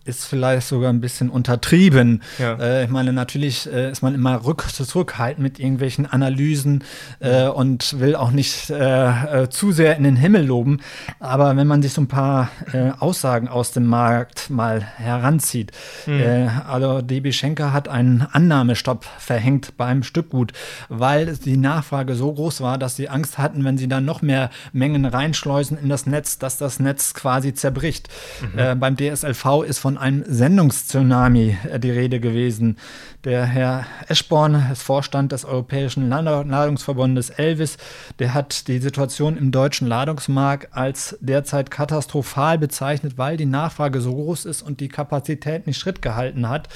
ist 0.05 0.25
vielleicht 0.25 0.67
sogar 0.67 0.93
ein 0.93 1.01
bisschen 1.01 1.31
untertrieben. 1.31 2.23
Ja. 2.39 2.55
Äh, 2.55 2.85
ich 2.85 2.91
meine, 2.91 3.13
natürlich 3.13 3.71
äh, 3.73 3.91
ist 3.91 4.03
man 4.03 4.15
immer 4.15 4.45
rück 4.45 4.65
zurückhaltend 4.73 5.43
mit 5.43 5.59
irgendwelchen 5.59 6.07
Analysen 6.07 6.85
äh, 7.21 7.47
und 7.47 7.99
will 8.01 8.17
auch 8.17 8.31
nicht 8.31 8.71
äh, 8.71 9.43
äh, 9.43 9.49
zu 9.49 9.73
sehr 9.73 9.97
in 9.97 10.05
den 10.05 10.17
Himmel 10.17 10.47
loben. 10.47 10.81
Aber 11.21 11.57
wenn 11.57 11.67
man 11.67 11.83
sich 11.83 11.93
so 11.93 12.03
ein 12.03 12.09
paar 12.09 12.51
äh, 12.73 12.91
Aussagen 12.99 13.49
aus 13.49 13.73
dem 13.73 13.87
Markt 13.87 14.51
mal 14.51 14.81
heranzieht, 14.81 15.73
mhm. 16.07 16.51
also 16.67 17.01
DB 17.01 17.33
Schenker 17.33 17.73
hat 17.73 17.89
einen 17.89 18.23
Annahmestopp 18.23 19.05
verhängt 19.19 19.77
beim 19.77 20.03
Stückgut, 20.03 20.53
weil 20.89 21.37
die 21.37 21.57
Nachfrage 21.57 22.15
so 22.15 22.33
groß 22.33 22.61
war, 22.61 22.79
dass 22.79 22.97
sie 22.97 23.09
Angst 23.09 23.39
hatten, 23.39 23.65
wenn 23.65 23.79
sie 23.79 23.89
dann 23.89 24.05
noch 24.05 24.23
mehr 24.23 24.51
Mengen 24.73 25.05
reinschleusen 25.05 25.79
in 25.79 25.89
das 25.89 26.07
Netz, 26.07 26.39
dass 26.39 26.59
das 26.59 26.81
Netz 26.81 27.15
quasi 27.15 27.55
zerbricht. 27.55 28.09
Mhm. 28.41 28.81
beim 28.81 28.97
DSLV 28.97 29.63
ist 29.67 29.79
von 29.79 29.92
von 29.93 29.99
einem 29.99 30.25
Sendungstsunami 30.27 31.59
äh, 31.71 31.79
die 31.79 31.91
Rede 31.91 32.19
gewesen. 32.19 32.79
Der 33.25 33.45
Herr 33.45 33.87
Eschborn, 34.09 34.71
ist 34.73 34.83
Vorstand 34.83 35.33
des 35.33 35.45
Europäischen 35.45 36.09
Ladungsverbundes 36.09 37.31
Elvis, 37.31 37.77
der 38.19 38.33
hat 38.33 38.69
die 38.69 38.79
Situation 38.79 39.37
im 39.37 39.53
deutschen 39.53 39.87
Ladungsmarkt 39.87 40.75
als 40.75 41.17
derzeit 41.21 41.71
katastrophal 41.71 42.59
bezeichnet, 42.59 43.19
weil 43.19 43.37
die 43.37 43.47
Nachfrage 43.47 44.01
so 44.01 44.15
groß 44.15 44.47
ist 44.47 44.63
und 44.63 44.81
die 44.81 44.89
Kapazität 44.89 45.67
nicht 45.67 45.79
Schritt 45.79 46.01
gehalten 46.01 46.49
hat. 46.49 46.69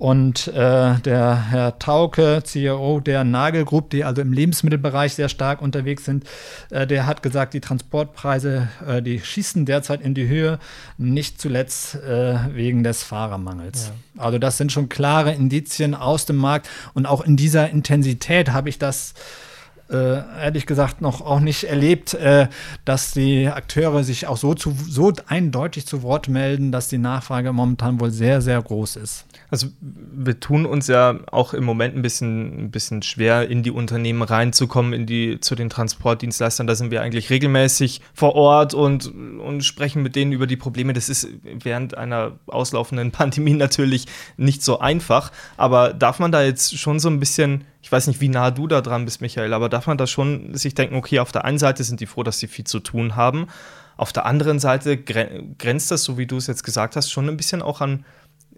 Und 0.00 0.48
äh, 0.48 0.94
der 1.00 1.50
Herr 1.50 1.78
Tauke, 1.78 2.40
CEO 2.42 3.00
der 3.00 3.22
Nagel 3.22 3.66
Group, 3.66 3.90
die 3.90 4.02
also 4.02 4.22
im 4.22 4.32
Lebensmittelbereich 4.32 5.12
sehr 5.12 5.28
stark 5.28 5.60
unterwegs 5.60 6.06
sind, 6.06 6.24
äh, 6.70 6.86
der 6.86 7.06
hat 7.06 7.22
gesagt, 7.22 7.52
die 7.52 7.60
Transportpreise, 7.60 8.68
äh, 8.86 9.02
die 9.02 9.20
schießen 9.20 9.66
derzeit 9.66 10.00
in 10.00 10.14
die 10.14 10.26
Höhe, 10.26 10.58
nicht 10.96 11.38
zuletzt 11.38 11.96
äh, 11.96 12.38
wegen 12.54 12.82
des 12.82 13.02
Fahrermangels. 13.02 13.92
Ja. 14.16 14.22
Also 14.22 14.38
das 14.38 14.56
sind 14.56 14.72
schon 14.72 14.88
klare 14.88 15.32
Indizien 15.32 15.94
aus 15.94 16.26
dem 16.26 16.36
Markt 16.36 16.68
und 16.94 17.06
auch 17.06 17.20
in 17.20 17.36
dieser 17.36 17.70
Intensität 17.70 18.50
habe 18.50 18.68
ich 18.68 18.78
das 18.78 19.14
äh, 19.90 20.22
ehrlich 20.42 20.66
gesagt 20.66 21.00
noch 21.00 21.20
auch 21.20 21.40
nicht 21.40 21.64
erlebt, 21.64 22.14
äh, 22.14 22.48
dass 22.84 23.12
die 23.12 23.48
Akteure 23.48 24.04
sich 24.04 24.26
auch 24.26 24.36
so, 24.36 24.54
zu, 24.54 24.74
so 24.88 25.12
eindeutig 25.26 25.86
zu 25.86 26.02
Wort 26.02 26.28
melden, 26.28 26.72
dass 26.72 26.88
die 26.88 26.98
Nachfrage 26.98 27.52
momentan 27.52 28.00
wohl 28.00 28.10
sehr, 28.10 28.40
sehr 28.40 28.60
groß 28.62 28.96
ist. 28.96 29.26
Also 29.50 29.66
wir 29.80 30.38
tun 30.38 30.64
uns 30.64 30.86
ja 30.86 31.18
auch 31.32 31.54
im 31.54 31.64
Moment 31.64 31.96
ein 31.96 32.02
bisschen, 32.02 32.66
ein 32.66 32.70
bisschen 32.70 33.02
schwer, 33.02 33.48
in 33.48 33.62
die 33.62 33.72
Unternehmen 33.72 34.22
reinzukommen, 34.22 34.92
in 34.92 35.06
die, 35.06 35.40
zu 35.40 35.56
den 35.56 35.70
Transportdienstleistern. 35.70 36.68
Da 36.68 36.76
sind 36.76 36.92
wir 36.92 37.02
eigentlich 37.02 37.30
regelmäßig 37.30 38.00
vor 38.14 38.36
Ort 38.36 38.74
und, 38.74 39.12
und 39.12 39.64
sprechen 39.64 40.02
mit 40.02 40.14
denen 40.14 40.32
über 40.32 40.46
die 40.46 40.56
Probleme. 40.56 40.92
Das 40.92 41.08
ist 41.08 41.28
während 41.42 41.98
einer 41.98 42.38
auslaufenden 42.46 43.10
Pandemie 43.12 43.54
natürlich 43.54 44.06
nicht 44.36 44.62
so 44.62 44.78
einfach. 44.78 45.32
Aber 45.56 45.92
darf 45.92 46.20
man 46.20 46.30
da 46.30 46.42
jetzt 46.42 46.78
schon 46.78 47.00
so 47.00 47.08
ein 47.08 47.18
bisschen 47.18 47.64
ich 47.82 47.90
weiß 47.90 48.06
nicht, 48.06 48.20
wie 48.20 48.28
nah 48.28 48.50
du 48.50 48.66
da 48.66 48.80
dran 48.80 49.04
bist, 49.04 49.20
Michael, 49.20 49.52
aber 49.52 49.68
darf 49.68 49.86
man 49.86 49.98
da 49.98 50.06
schon 50.06 50.54
sich 50.54 50.74
denken, 50.74 50.96
okay, 50.96 51.18
auf 51.18 51.32
der 51.32 51.44
einen 51.44 51.58
Seite 51.58 51.82
sind 51.84 52.00
die 52.00 52.06
froh, 52.06 52.22
dass 52.22 52.38
sie 52.38 52.48
viel 52.48 52.66
zu 52.66 52.80
tun 52.80 53.16
haben. 53.16 53.46
Auf 53.96 54.12
der 54.12 54.26
anderen 54.26 54.58
Seite 54.58 54.96
grenzt 54.96 55.90
das, 55.90 56.04
so 56.04 56.18
wie 56.18 56.26
du 56.26 56.36
es 56.36 56.46
jetzt 56.46 56.64
gesagt 56.64 56.96
hast, 56.96 57.10
schon 57.10 57.28
ein 57.28 57.36
bisschen 57.36 57.62
auch 57.62 57.80
an, 57.80 58.04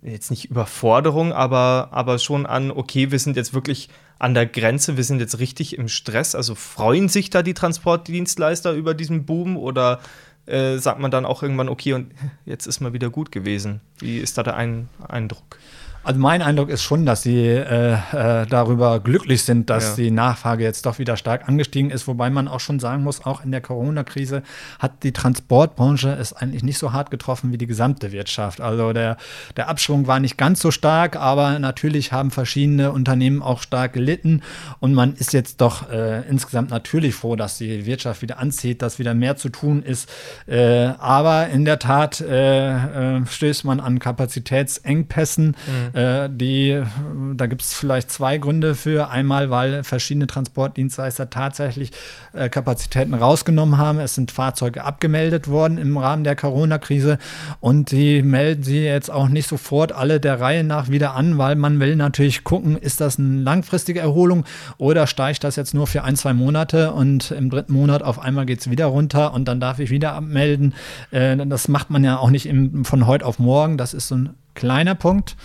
jetzt 0.02 0.30
nicht 0.30 0.46
Überforderung, 0.46 1.32
aber, 1.32 1.88
aber 1.92 2.18
schon 2.18 2.46
an, 2.46 2.70
okay, 2.70 3.10
wir 3.10 3.18
sind 3.18 3.36
jetzt 3.36 3.54
wirklich 3.54 3.88
an 4.18 4.34
der 4.34 4.46
Grenze, 4.46 4.96
wir 4.96 5.04
sind 5.04 5.20
jetzt 5.20 5.38
richtig 5.38 5.78
im 5.78 5.88
Stress. 5.88 6.34
Also 6.34 6.54
freuen 6.54 7.08
sich 7.08 7.30
da 7.30 7.42
die 7.42 7.54
Transportdienstleister 7.54 8.72
über 8.72 8.94
diesen 8.94 9.24
Boom 9.24 9.56
oder 9.56 10.00
äh, 10.46 10.78
sagt 10.78 10.98
man 11.00 11.10
dann 11.10 11.24
auch 11.24 11.42
irgendwann, 11.42 11.68
okay, 11.68 11.92
und 11.92 12.12
jetzt 12.44 12.66
ist 12.66 12.80
mal 12.80 12.92
wieder 12.92 13.10
gut 13.10 13.32
gewesen? 13.32 13.80
Wie 13.98 14.18
ist 14.18 14.38
da 14.38 14.42
der 14.42 14.56
Ein 14.56 14.88
Eindruck? 15.06 15.58
Also 16.04 16.18
mein 16.18 16.42
Eindruck 16.42 16.68
ist 16.68 16.82
schon, 16.82 17.06
dass 17.06 17.22
sie 17.22 17.38
äh, 17.38 17.92
äh, 17.92 18.46
darüber 18.48 18.98
glücklich 18.98 19.44
sind, 19.44 19.70
dass 19.70 19.90
ja. 19.90 20.04
die 20.04 20.10
Nachfrage 20.10 20.64
jetzt 20.64 20.84
doch 20.84 20.98
wieder 20.98 21.16
stark 21.16 21.48
angestiegen 21.48 21.90
ist, 21.90 22.08
wobei 22.08 22.28
man 22.28 22.48
auch 22.48 22.58
schon 22.58 22.80
sagen 22.80 23.04
muss, 23.04 23.24
auch 23.24 23.44
in 23.44 23.52
der 23.52 23.60
Corona-Krise 23.60 24.42
hat 24.80 25.04
die 25.04 25.12
Transportbranche 25.12 26.10
es 26.10 26.32
eigentlich 26.32 26.64
nicht 26.64 26.78
so 26.78 26.92
hart 26.92 27.12
getroffen 27.12 27.52
wie 27.52 27.58
die 27.58 27.68
gesamte 27.68 28.10
Wirtschaft. 28.10 28.60
Also 28.60 28.92
der, 28.92 29.16
der 29.56 29.68
Abschwung 29.68 30.08
war 30.08 30.18
nicht 30.18 30.36
ganz 30.36 30.60
so 30.60 30.72
stark, 30.72 31.14
aber 31.14 31.60
natürlich 31.60 32.10
haben 32.10 32.32
verschiedene 32.32 32.90
Unternehmen 32.90 33.40
auch 33.40 33.62
stark 33.62 33.92
gelitten 33.92 34.42
und 34.80 34.94
man 34.94 35.14
ist 35.14 35.32
jetzt 35.32 35.60
doch 35.60 35.88
äh, 35.88 36.28
insgesamt 36.28 36.70
natürlich 36.70 37.14
froh, 37.14 37.36
dass 37.36 37.58
die 37.58 37.86
Wirtschaft 37.86 38.22
wieder 38.22 38.40
anzieht, 38.40 38.82
dass 38.82 38.98
wieder 38.98 39.14
mehr 39.14 39.36
zu 39.36 39.50
tun 39.50 39.84
ist. 39.84 40.10
Äh, 40.48 40.86
aber 40.98 41.46
in 41.48 41.64
der 41.64 41.78
Tat 41.78 42.20
äh, 42.20 43.24
stößt 43.24 43.64
man 43.64 43.78
an 43.78 44.00
Kapazitätsengpässen. 44.00 45.46
Mhm 45.46 45.91
äh, 45.92 46.28
die, 46.30 46.82
da 47.34 47.46
gibt 47.46 47.62
es 47.62 47.74
vielleicht 47.74 48.10
zwei 48.10 48.38
Gründe 48.38 48.74
für. 48.74 49.10
Einmal, 49.10 49.50
weil 49.50 49.84
verschiedene 49.84 50.26
Transportdienstleister 50.26 51.30
tatsächlich 51.30 51.92
äh, 52.32 52.48
Kapazitäten 52.48 53.14
rausgenommen 53.14 53.78
haben. 53.78 53.98
Es 53.98 54.14
sind 54.14 54.30
Fahrzeuge 54.30 54.84
abgemeldet 54.84 55.48
worden 55.48 55.78
im 55.78 55.96
Rahmen 55.96 56.24
der 56.24 56.36
Corona-Krise 56.36 57.18
und 57.60 57.90
die 57.90 58.22
melden 58.22 58.62
sie 58.62 58.84
jetzt 58.84 59.10
auch 59.10 59.28
nicht 59.28 59.48
sofort 59.48 59.92
alle 59.92 60.20
der 60.20 60.40
Reihe 60.40 60.64
nach 60.64 60.88
wieder 60.88 61.14
an, 61.14 61.38
weil 61.38 61.56
man 61.56 61.80
will 61.80 61.96
natürlich 61.96 62.44
gucken, 62.44 62.76
ist 62.76 63.00
das 63.00 63.18
eine 63.18 63.40
langfristige 63.40 64.00
Erholung 64.00 64.44
oder 64.78 65.06
steigt 65.06 65.44
das 65.44 65.56
jetzt 65.56 65.74
nur 65.74 65.86
für 65.86 66.04
ein, 66.04 66.16
zwei 66.16 66.32
Monate 66.32 66.92
und 66.92 67.30
im 67.30 67.50
dritten 67.50 67.72
Monat 67.72 68.02
auf 68.02 68.18
einmal 68.18 68.46
geht 68.46 68.60
es 68.60 68.70
wieder 68.70 68.86
runter 68.86 69.32
und 69.34 69.46
dann 69.46 69.60
darf 69.60 69.78
ich 69.78 69.90
wieder 69.90 70.12
abmelden. 70.14 70.74
Äh, 71.10 71.36
das 71.46 71.68
macht 71.68 71.90
man 71.90 72.04
ja 72.04 72.18
auch 72.18 72.30
nicht 72.30 72.46
im, 72.46 72.84
von 72.84 73.06
heute 73.06 73.26
auf 73.26 73.38
morgen. 73.38 73.76
Das 73.78 73.94
ist 73.94 74.08
so 74.08 74.16
ein 74.16 74.30
kleiner 74.54 74.94
Punkt. 74.94 75.36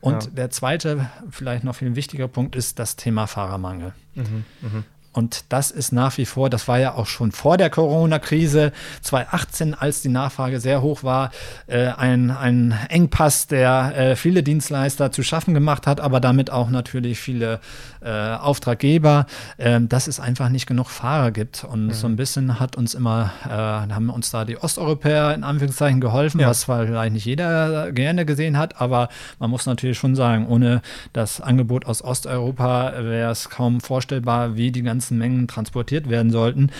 Und 0.00 0.24
ja. 0.24 0.30
der 0.30 0.50
zweite, 0.50 1.10
vielleicht 1.30 1.64
noch 1.64 1.74
viel 1.74 1.94
wichtiger 1.94 2.28
Punkt 2.28 2.56
ist 2.56 2.78
das 2.78 2.96
Thema 2.96 3.26
Fahrermangel. 3.26 3.92
Mhm, 4.14 4.44
mh. 4.62 4.84
Und 5.12 5.44
das 5.48 5.72
ist 5.72 5.92
nach 5.92 6.16
wie 6.18 6.26
vor, 6.26 6.50
das 6.50 6.68
war 6.68 6.78
ja 6.78 6.94
auch 6.94 7.06
schon 7.06 7.32
vor 7.32 7.56
der 7.56 7.68
Corona-Krise 7.68 8.70
2018, 9.02 9.74
als 9.74 10.02
die 10.02 10.08
Nachfrage 10.08 10.60
sehr 10.60 10.82
hoch 10.82 11.02
war, 11.02 11.32
äh, 11.66 11.88
ein, 11.88 12.30
ein 12.30 12.78
Engpass, 12.88 13.48
der 13.48 13.92
äh, 13.96 14.16
viele 14.16 14.44
Dienstleister 14.44 15.10
zu 15.10 15.24
schaffen 15.24 15.52
gemacht 15.52 15.88
hat, 15.88 16.00
aber 16.00 16.20
damit 16.20 16.50
auch 16.50 16.70
natürlich 16.70 17.18
viele 17.18 17.58
äh, 18.02 18.08
Auftraggeber, 18.08 19.26
äh, 19.56 19.80
dass 19.80 20.06
es 20.06 20.20
einfach 20.20 20.48
nicht 20.48 20.66
genug 20.66 20.90
Fahrer 20.90 21.32
gibt. 21.32 21.64
Und 21.64 21.86
mhm. 21.86 21.92
so 21.92 22.06
ein 22.06 22.14
bisschen 22.14 22.60
hat 22.60 22.76
uns 22.76 22.94
immer, 22.94 23.32
äh, 23.46 23.50
haben 23.50 24.10
uns 24.10 24.30
da 24.30 24.44
die 24.44 24.58
Osteuropäer 24.58 25.34
in 25.34 25.42
Anführungszeichen 25.42 26.00
geholfen, 26.00 26.40
ja. 26.40 26.46
was 26.46 26.60
zwar 26.60 26.86
vielleicht 26.86 27.14
nicht 27.14 27.24
jeder 27.24 27.90
gerne 27.90 28.24
gesehen 28.24 28.58
hat, 28.58 28.80
aber 28.80 29.08
man 29.40 29.50
muss 29.50 29.66
natürlich 29.66 29.98
schon 29.98 30.14
sagen, 30.14 30.46
ohne 30.46 30.82
das 31.12 31.40
Angebot 31.40 31.84
aus 31.84 32.00
Osteuropa 32.00 32.92
wäre 32.98 33.32
es 33.32 33.50
kaum 33.50 33.80
vorstellbar, 33.80 34.54
wie 34.54 34.70
die 34.70 34.82
ganzen 34.82 34.99
ganzen 35.00 35.16
Mengen 35.16 35.48
transportiert 35.48 36.10
werden 36.10 36.30
sollten. 36.30 36.70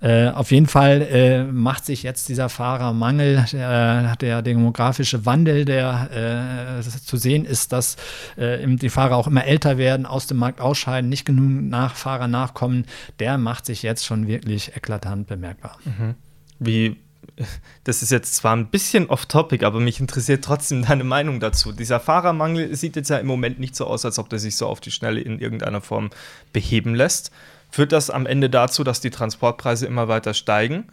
Äh, 0.00 0.28
auf 0.28 0.50
jeden 0.50 0.66
Fall 0.66 1.00
äh, 1.00 1.44
macht 1.44 1.86
sich 1.86 2.02
jetzt 2.02 2.28
dieser 2.28 2.50
Fahrermangel, 2.50 3.46
der, 3.52 4.16
der 4.16 4.42
demografische 4.42 5.24
Wandel, 5.24 5.64
der 5.64 6.78
äh, 6.78 6.82
zu 6.82 7.16
sehen 7.16 7.46
ist, 7.46 7.72
dass 7.72 7.96
äh, 8.36 8.66
die 8.66 8.90
Fahrer 8.90 9.16
auch 9.16 9.26
immer 9.26 9.46
älter 9.46 9.78
werden, 9.78 10.04
aus 10.04 10.26
dem 10.26 10.36
Markt 10.36 10.60
ausscheiden, 10.60 11.08
nicht 11.08 11.24
genug 11.24 11.70
Nachfahrer 11.70 12.28
nachkommen, 12.28 12.84
der 13.18 13.38
macht 13.38 13.64
sich 13.64 13.82
jetzt 13.82 14.04
schon 14.04 14.26
wirklich 14.26 14.76
eklatant 14.76 15.26
bemerkbar. 15.26 15.78
Mhm. 15.86 16.14
Wie 16.58 16.96
das 17.84 18.02
ist 18.02 18.10
jetzt 18.10 18.34
zwar 18.36 18.56
ein 18.56 18.68
bisschen 18.68 19.08
off-topic, 19.08 19.64
aber 19.64 19.80
mich 19.80 20.00
interessiert 20.00 20.44
trotzdem 20.44 20.84
deine 20.84 21.04
Meinung 21.04 21.40
dazu. 21.40 21.72
Dieser 21.72 22.00
Fahrermangel 22.00 22.74
sieht 22.76 22.96
jetzt 22.96 23.10
ja 23.10 23.18
im 23.18 23.26
Moment 23.26 23.58
nicht 23.58 23.76
so 23.76 23.86
aus, 23.86 24.04
als 24.04 24.18
ob 24.18 24.28
der 24.28 24.38
sich 24.38 24.56
so 24.56 24.66
auf 24.66 24.80
die 24.80 24.90
Schnelle 24.90 25.20
in 25.20 25.38
irgendeiner 25.38 25.80
Form 25.80 26.10
beheben 26.52 26.94
lässt 26.94 27.30
führt 27.70 27.92
das 27.92 28.10
am 28.10 28.26
Ende 28.26 28.50
dazu, 28.50 28.84
dass 28.84 29.00
die 29.00 29.10
Transportpreise 29.10 29.86
immer 29.86 30.08
weiter 30.08 30.34
steigen 30.34 30.88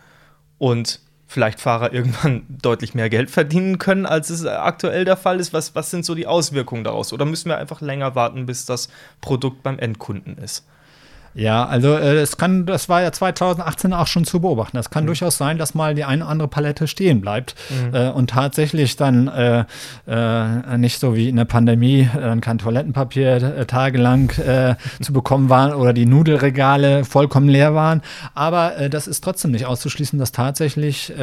und 0.58 1.00
vielleicht 1.28 1.60
Fahrer 1.60 1.94
irgendwann 1.94 2.46
deutlich 2.62 2.94
mehr 2.94 3.10
Geld 3.10 3.30
verdienen 3.30 3.78
können, 3.78 4.06
als 4.06 4.30
es 4.30 4.46
aktuell 4.46 5.06
der 5.06 5.18
Fall 5.18 5.40
ist? 5.40 5.54
Was, 5.54 5.76
was 5.76 5.92
sind 5.92 6.06
so 6.06 6.16
die 6.16 6.28
Auswirkungen 6.28 6.84
daraus? 6.84 7.14
Oder 7.14 7.26
müssen 7.26 7.50
wir 7.50 7.58
einfach 7.58 7.82
länger 7.82 8.16
warten, 8.16 8.46
bis 8.46 8.66
das 8.66 8.90
Produkt 9.22 9.64
beim 9.64 9.78
Endkunden 9.78 10.38
ist? 10.38 10.66
Ja, 11.38 11.68
also 11.68 11.94
äh, 11.94 12.16
es 12.16 12.38
kann, 12.38 12.66
das 12.66 12.90
war 12.90 13.04
ja 13.04 13.12
2018 13.12 13.94
auch 13.94 14.08
schon 14.08 14.26
zu 14.26 14.40
beobachten. 14.42 14.76
Es 14.78 14.90
kann 14.90 15.04
mhm. 15.04 15.08
durchaus 15.08 15.38
sein, 15.38 15.60
dass 15.60 15.76
mal 15.76 15.94
die 15.94 16.04
eine 16.04 16.24
oder 16.24 16.32
andere 16.32 16.48
Palette 16.48 16.88
stehen 16.88 17.22
bleibt 17.22 17.54
mhm. 17.70 17.94
äh, 17.94 18.10
und 18.10 18.32
tatsächlich 18.32 18.96
dann 18.96 19.28
äh, 19.28 19.66
äh 20.08 20.78
nicht 20.78 21.00
so 21.00 21.16
wie 21.16 21.30
in 21.30 21.36
der 21.36 21.46
Pandemie 21.46 22.10
dann 22.14 22.42
kein 22.42 22.58
Toilettenpapier 22.58 23.36
äh, 23.36 23.66
tagelang 23.68 24.32
äh, 24.40 24.76
zu 25.00 25.14
bekommen 25.14 25.50
war 25.50 25.78
oder 25.78 25.94
die 25.94 26.08
Nudelregale 26.08 27.06
vollkommen 27.06 27.50
leer 27.50 27.76
waren. 27.76 28.02
Aber 28.34 28.90
das 28.90 29.06
ist 29.08 29.24
trotzdem 29.24 29.52
nicht 29.52 29.68
auszuschließen, 29.68 30.18
dass 30.18 30.32
tatsächlich 30.32 31.14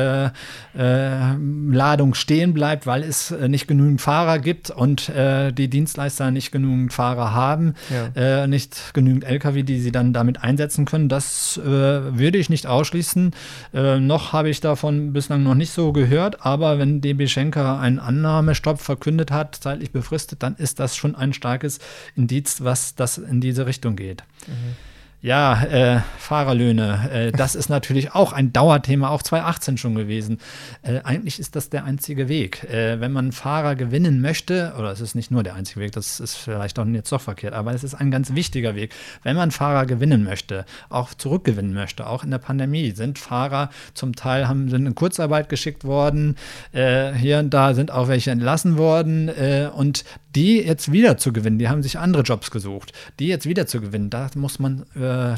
Ladung 0.75 2.14
stehen 2.14 2.54
bleibt, 2.54 2.87
weil 2.87 3.02
es 3.02 3.35
nicht 3.49 3.66
genügend 3.66 4.00
Fahrer 4.00 4.38
gibt 4.38 4.71
und 4.71 5.11
die 5.11 5.68
Dienstleister 5.68 6.30
nicht 6.30 6.52
genügend 6.52 6.92
Fahrer 6.92 7.33
haben, 7.35 7.75
ja. 8.14 8.47
nicht 8.47 8.92
genügend 8.94 9.25
Lkw, 9.25 9.62
die 9.62 9.80
sie 9.80 9.92
dann 9.92 10.03
dann 10.04 10.12
damit 10.12 10.42
einsetzen 10.42 10.84
können. 10.84 11.08
Das 11.08 11.56
äh, 11.58 11.64
würde 11.64 12.38
ich 12.38 12.50
nicht 12.50 12.66
ausschließen. 12.66 13.32
Äh, 13.73 13.99
noch 14.00 14.32
habe 14.32 14.50
ich 14.50 14.61
davon 14.61 15.12
bislang 15.12 15.42
noch 15.42 15.54
nicht 15.54 15.73
so 15.73 15.92
gehört, 15.92 16.44
aber 16.44 16.78
wenn 16.78 17.00
DB 17.00 17.26
Schenker 17.26 17.78
einen 17.78 17.99
Annahmestopp 17.99 18.80
verkündet 18.80 19.30
hat, 19.30 19.56
zeitlich 19.56 19.90
befristet, 19.90 20.42
dann 20.42 20.56
ist 20.56 20.80
das 20.80 20.96
schon 20.96 21.14
ein 21.14 21.32
starkes 21.32 21.78
Indiz, 22.16 22.62
was 22.62 22.94
das 22.94 23.18
in 23.18 23.40
diese 23.40 23.66
Richtung 23.66 23.96
geht. 23.96 24.23
Mhm. 24.46 24.93
Ja, 25.25 25.62
äh, 25.62 26.00
Fahrerlöhne, 26.19 27.11
äh, 27.11 27.33
das 27.33 27.54
ist 27.54 27.71
natürlich 27.71 28.14
auch 28.14 28.35
ein 28.35 28.52
Dauerthema, 28.52 29.09
auch 29.09 29.23
2018 29.23 29.78
schon 29.78 29.95
gewesen. 29.95 30.37
Äh, 30.83 31.00
eigentlich 31.02 31.40
ist 31.40 31.57
das 31.57 31.71
der 31.71 31.85
einzige 31.85 32.28
Weg. 32.28 32.64
Äh, 32.64 33.00
wenn 33.00 33.11
man 33.11 33.33
Fahrer 33.33 33.75
gewinnen 33.75 34.21
möchte, 34.21 34.75
oder 34.78 34.90
es 34.90 35.00
ist 35.00 35.14
nicht 35.14 35.31
nur 35.31 35.43
der 35.43 35.54
einzige 35.54 35.81
Weg, 35.81 35.93
das 35.93 36.21
ist 36.21 36.35
vielleicht 36.35 36.78
auch 36.78 36.85
jetzt 36.85 37.11
doch 37.11 37.23
verkehrt, 37.23 37.54
aber 37.54 37.73
es 37.73 37.83
ist 37.83 37.95
ein 37.95 38.11
ganz 38.11 38.35
wichtiger 38.35 38.75
Weg. 38.75 38.95
Wenn 39.23 39.35
man 39.35 39.50
Fahrer 39.50 39.87
gewinnen 39.87 40.25
möchte, 40.25 40.66
auch 40.90 41.14
zurückgewinnen 41.14 41.73
möchte, 41.73 42.07
auch 42.07 42.23
in 42.23 42.31
der 42.31 42.37
Pandemie, 42.37 42.90
sind 42.90 43.19
Fahrer 43.19 43.71
zum 43.95 44.14
Teil 44.14 44.47
haben, 44.47 44.69
sind 44.69 44.85
in 44.85 44.95
Kurzarbeit 44.95 45.49
geschickt 45.49 45.85
worden, 45.85 46.37
äh, 46.73 47.14
hier 47.14 47.38
und 47.38 47.49
da 47.49 47.73
sind 47.73 47.90
auch 47.90 48.09
welche 48.09 48.31
entlassen 48.31 48.76
worden 48.76 49.31
äh, 49.31 49.71
und 49.75 50.04
die 50.35 50.59
jetzt 50.59 50.93
wieder 50.93 51.17
zu 51.17 51.33
gewinnen, 51.33 51.59
die 51.59 51.69
haben 51.69 51.83
sich 51.83 51.99
andere 51.99 52.23
Jobs 52.23 52.50
gesucht, 52.50 52.93
die 53.19 53.26
jetzt 53.26 53.47
wieder 53.47 53.67
zu 53.67 53.81
gewinnen, 53.81 54.11
da 54.11 54.31
muss 54.35 54.59
man 54.59 54.85
äh, 54.95 55.37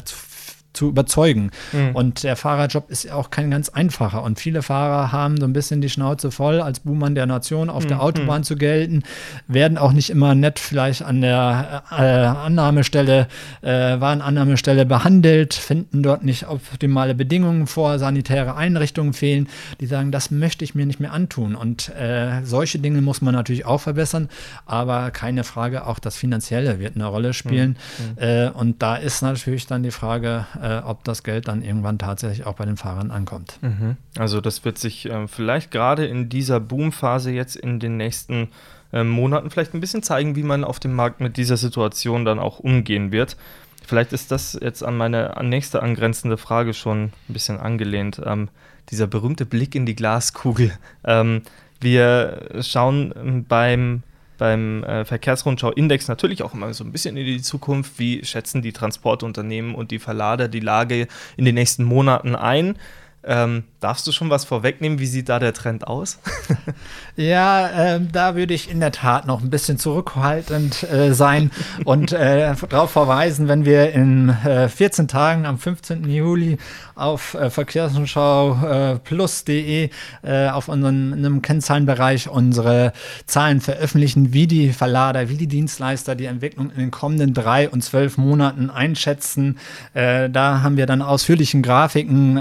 zu 0.77 0.89
überzeugen. 0.89 1.51
Mhm. 1.73 1.95
Und 1.95 2.23
der 2.23 2.35
Fahrerjob 2.35 2.89
ist 2.89 3.11
auch 3.11 3.31
kein 3.31 3.51
ganz 3.51 3.69
einfacher. 3.69 4.23
Und 4.23 4.39
viele 4.39 4.61
Fahrer 4.61 5.11
haben 5.11 5.37
so 5.37 5.45
ein 5.45 5.53
bisschen 5.53 5.81
die 5.81 5.89
Schnauze 5.89 6.31
voll, 6.31 6.61
als 6.61 6.81
Buhmann 6.81 7.15
der 7.15 7.25
Nation 7.25 7.69
auf 7.69 7.83
mhm. 7.83 7.87
der 7.87 8.01
Autobahn 8.01 8.41
mhm. 8.41 8.45
zu 8.45 8.55
gelten, 8.55 9.03
werden 9.47 9.77
auch 9.77 9.91
nicht 9.91 10.09
immer 10.09 10.35
nett 10.35 10.59
vielleicht 10.59 11.01
an 11.01 11.21
der 11.21 11.83
äh, 11.91 12.03
Annahmestelle, 12.03 13.27
äh, 13.61 13.69
Warenannahmestelle 13.99 14.85
behandelt, 14.85 15.55
finden 15.55 16.03
dort 16.03 16.23
nicht 16.23 16.47
optimale 16.47 17.15
Bedingungen 17.15 17.65
vor, 17.65 17.97
sanitäre 17.97 18.55
Einrichtungen 18.55 19.13
fehlen. 19.13 19.49
Die 19.81 19.87
sagen, 19.87 20.11
das 20.11 20.29
möchte 20.29 20.63
ich 20.63 20.75
mir 20.75 20.85
nicht 20.85 20.99
mehr 20.99 21.11
antun. 21.11 21.55
Und 21.55 21.89
äh, 21.95 22.43
solche 22.43 22.77
Dinge 22.79 23.01
muss 23.01 23.21
man 23.21 23.33
natürlich 23.33 23.65
auch 23.65 23.81
verbessern, 23.81 24.29
aber 24.65 25.09
keine 25.09 25.43
Frage, 25.43 25.87
auch 25.87 25.97
das 25.97 26.15
Finanzielle 26.15 26.79
wird 26.79 26.95
eine 26.95 27.07
Rolle 27.07 27.33
spielen. 27.33 27.77
Mhm. 28.15 28.23
Äh, 28.23 28.49
und 28.49 28.81
da 28.83 28.95
ist 28.95 29.23
natürlich 29.23 29.65
dann 29.65 29.81
die 29.81 29.91
Frage, 29.91 30.45
äh, 30.61 30.66
ob 30.85 31.03
das 31.03 31.23
Geld 31.23 31.47
dann 31.47 31.61
irgendwann 31.61 31.97
tatsächlich 31.97 32.45
auch 32.45 32.53
bei 32.53 32.65
den 32.65 32.77
Fahrern 32.77 33.11
ankommt. 33.11 33.59
Mhm. 33.61 33.97
Also 34.17 34.41
das 34.41 34.65
wird 34.65 34.77
sich 34.77 35.05
äh, 35.09 35.27
vielleicht 35.27 35.71
gerade 35.71 36.05
in 36.05 36.29
dieser 36.29 36.59
Boomphase 36.59 37.31
jetzt 37.31 37.55
in 37.55 37.79
den 37.79 37.97
nächsten 37.97 38.49
äh, 38.93 39.03
Monaten 39.03 39.49
vielleicht 39.49 39.73
ein 39.73 39.81
bisschen 39.81 40.03
zeigen, 40.03 40.35
wie 40.35 40.43
man 40.43 40.63
auf 40.63 40.79
dem 40.79 40.93
Markt 40.93 41.19
mit 41.19 41.37
dieser 41.37 41.57
Situation 41.57 42.25
dann 42.25 42.39
auch 42.39 42.59
umgehen 42.59 43.11
wird. 43.11 43.37
Vielleicht 43.85 44.11
ist 44.11 44.31
das 44.31 44.57
jetzt 44.61 44.83
an 44.83 44.97
meine 44.97 45.33
nächste 45.43 45.81
angrenzende 45.81 46.37
Frage 46.37 46.73
schon 46.73 47.05
ein 47.05 47.33
bisschen 47.33 47.57
angelehnt. 47.57 48.21
Ähm, 48.25 48.49
dieser 48.89 49.07
berühmte 49.07 49.45
Blick 49.45 49.75
in 49.75 49.85
die 49.85 49.95
Glaskugel. 49.95 50.71
Ähm, 51.03 51.41
wir 51.79 52.49
schauen 52.61 53.13
ähm, 53.15 53.45
beim 53.45 54.03
beim 54.37 54.83
äh, 54.83 55.05
Verkehrsrundschau-Index 55.05 56.07
natürlich 56.07 56.43
auch 56.43 56.53
immer 56.53 56.73
so 56.73 56.83
ein 56.83 56.91
bisschen 56.91 57.17
in 57.17 57.25
die 57.25 57.41
Zukunft. 57.41 57.99
Wie 57.99 58.23
schätzen 58.25 58.61
die 58.61 58.73
Transportunternehmen 58.73 59.75
und 59.75 59.91
die 59.91 59.99
Verlader 59.99 60.47
die 60.47 60.59
Lage 60.59 61.07
in 61.35 61.45
den 61.45 61.55
nächsten 61.55 61.83
Monaten 61.83 62.35
ein? 62.35 62.77
Ähm, 63.23 63.65
darfst 63.81 64.07
du 64.07 64.11
schon 64.11 64.29
was 64.29 64.45
vorwegnehmen? 64.45 64.99
Wie 64.99 65.05
sieht 65.05 65.27
da 65.27 65.39
der 65.39 65.53
Trend 65.53 65.85
aus? 65.85 66.19
ja, 67.17 67.95
äh, 67.95 67.99
da 68.11 68.35
würde 68.35 68.53
ich 68.53 68.71
in 68.71 68.79
der 68.79 68.93
Tat 68.93 69.27
noch 69.27 69.41
ein 69.41 69.49
bisschen 69.49 69.77
zurückhaltend 69.77 70.83
äh, 70.83 71.13
sein 71.13 71.51
und 71.83 72.13
äh, 72.13 72.53
darauf 72.69 72.91
verweisen, 72.91 73.49
wenn 73.49 73.65
wir 73.65 73.91
in 73.91 74.33
14 74.69 75.05
äh, 75.05 75.07
Tagen 75.07 75.45
am 75.45 75.57
15. 75.57 76.09
Juli 76.09 76.57
auf 76.95 77.33
äh, 77.33 77.49
verkehrsschau 77.49 78.99
plus.de 79.03 79.89
äh, 80.23 80.49
auf 80.49 80.69
unserem 80.69 81.41
Kennzahlenbereich 81.41 82.29
unsere 82.29 82.93
Zahlen 83.25 83.61
veröffentlichen, 83.61 84.31
wie 84.31 84.47
die 84.47 84.71
Verlader, 84.71 85.27
wie 85.27 85.37
die 85.37 85.47
Dienstleister 85.47 86.15
die 86.15 86.25
Entwicklung 86.25 86.71
in 86.71 86.77
den 86.77 86.91
kommenden 86.91 87.33
drei 87.33 87.69
und 87.69 87.83
zwölf 87.83 88.17
Monaten 88.17 88.69
einschätzen. 88.69 89.57
da 89.93 90.61
haben 90.63 90.77
wir 90.77 90.85
dann 90.85 91.01
ausführlichen 91.01 91.61
Grafiken 91.61 92.37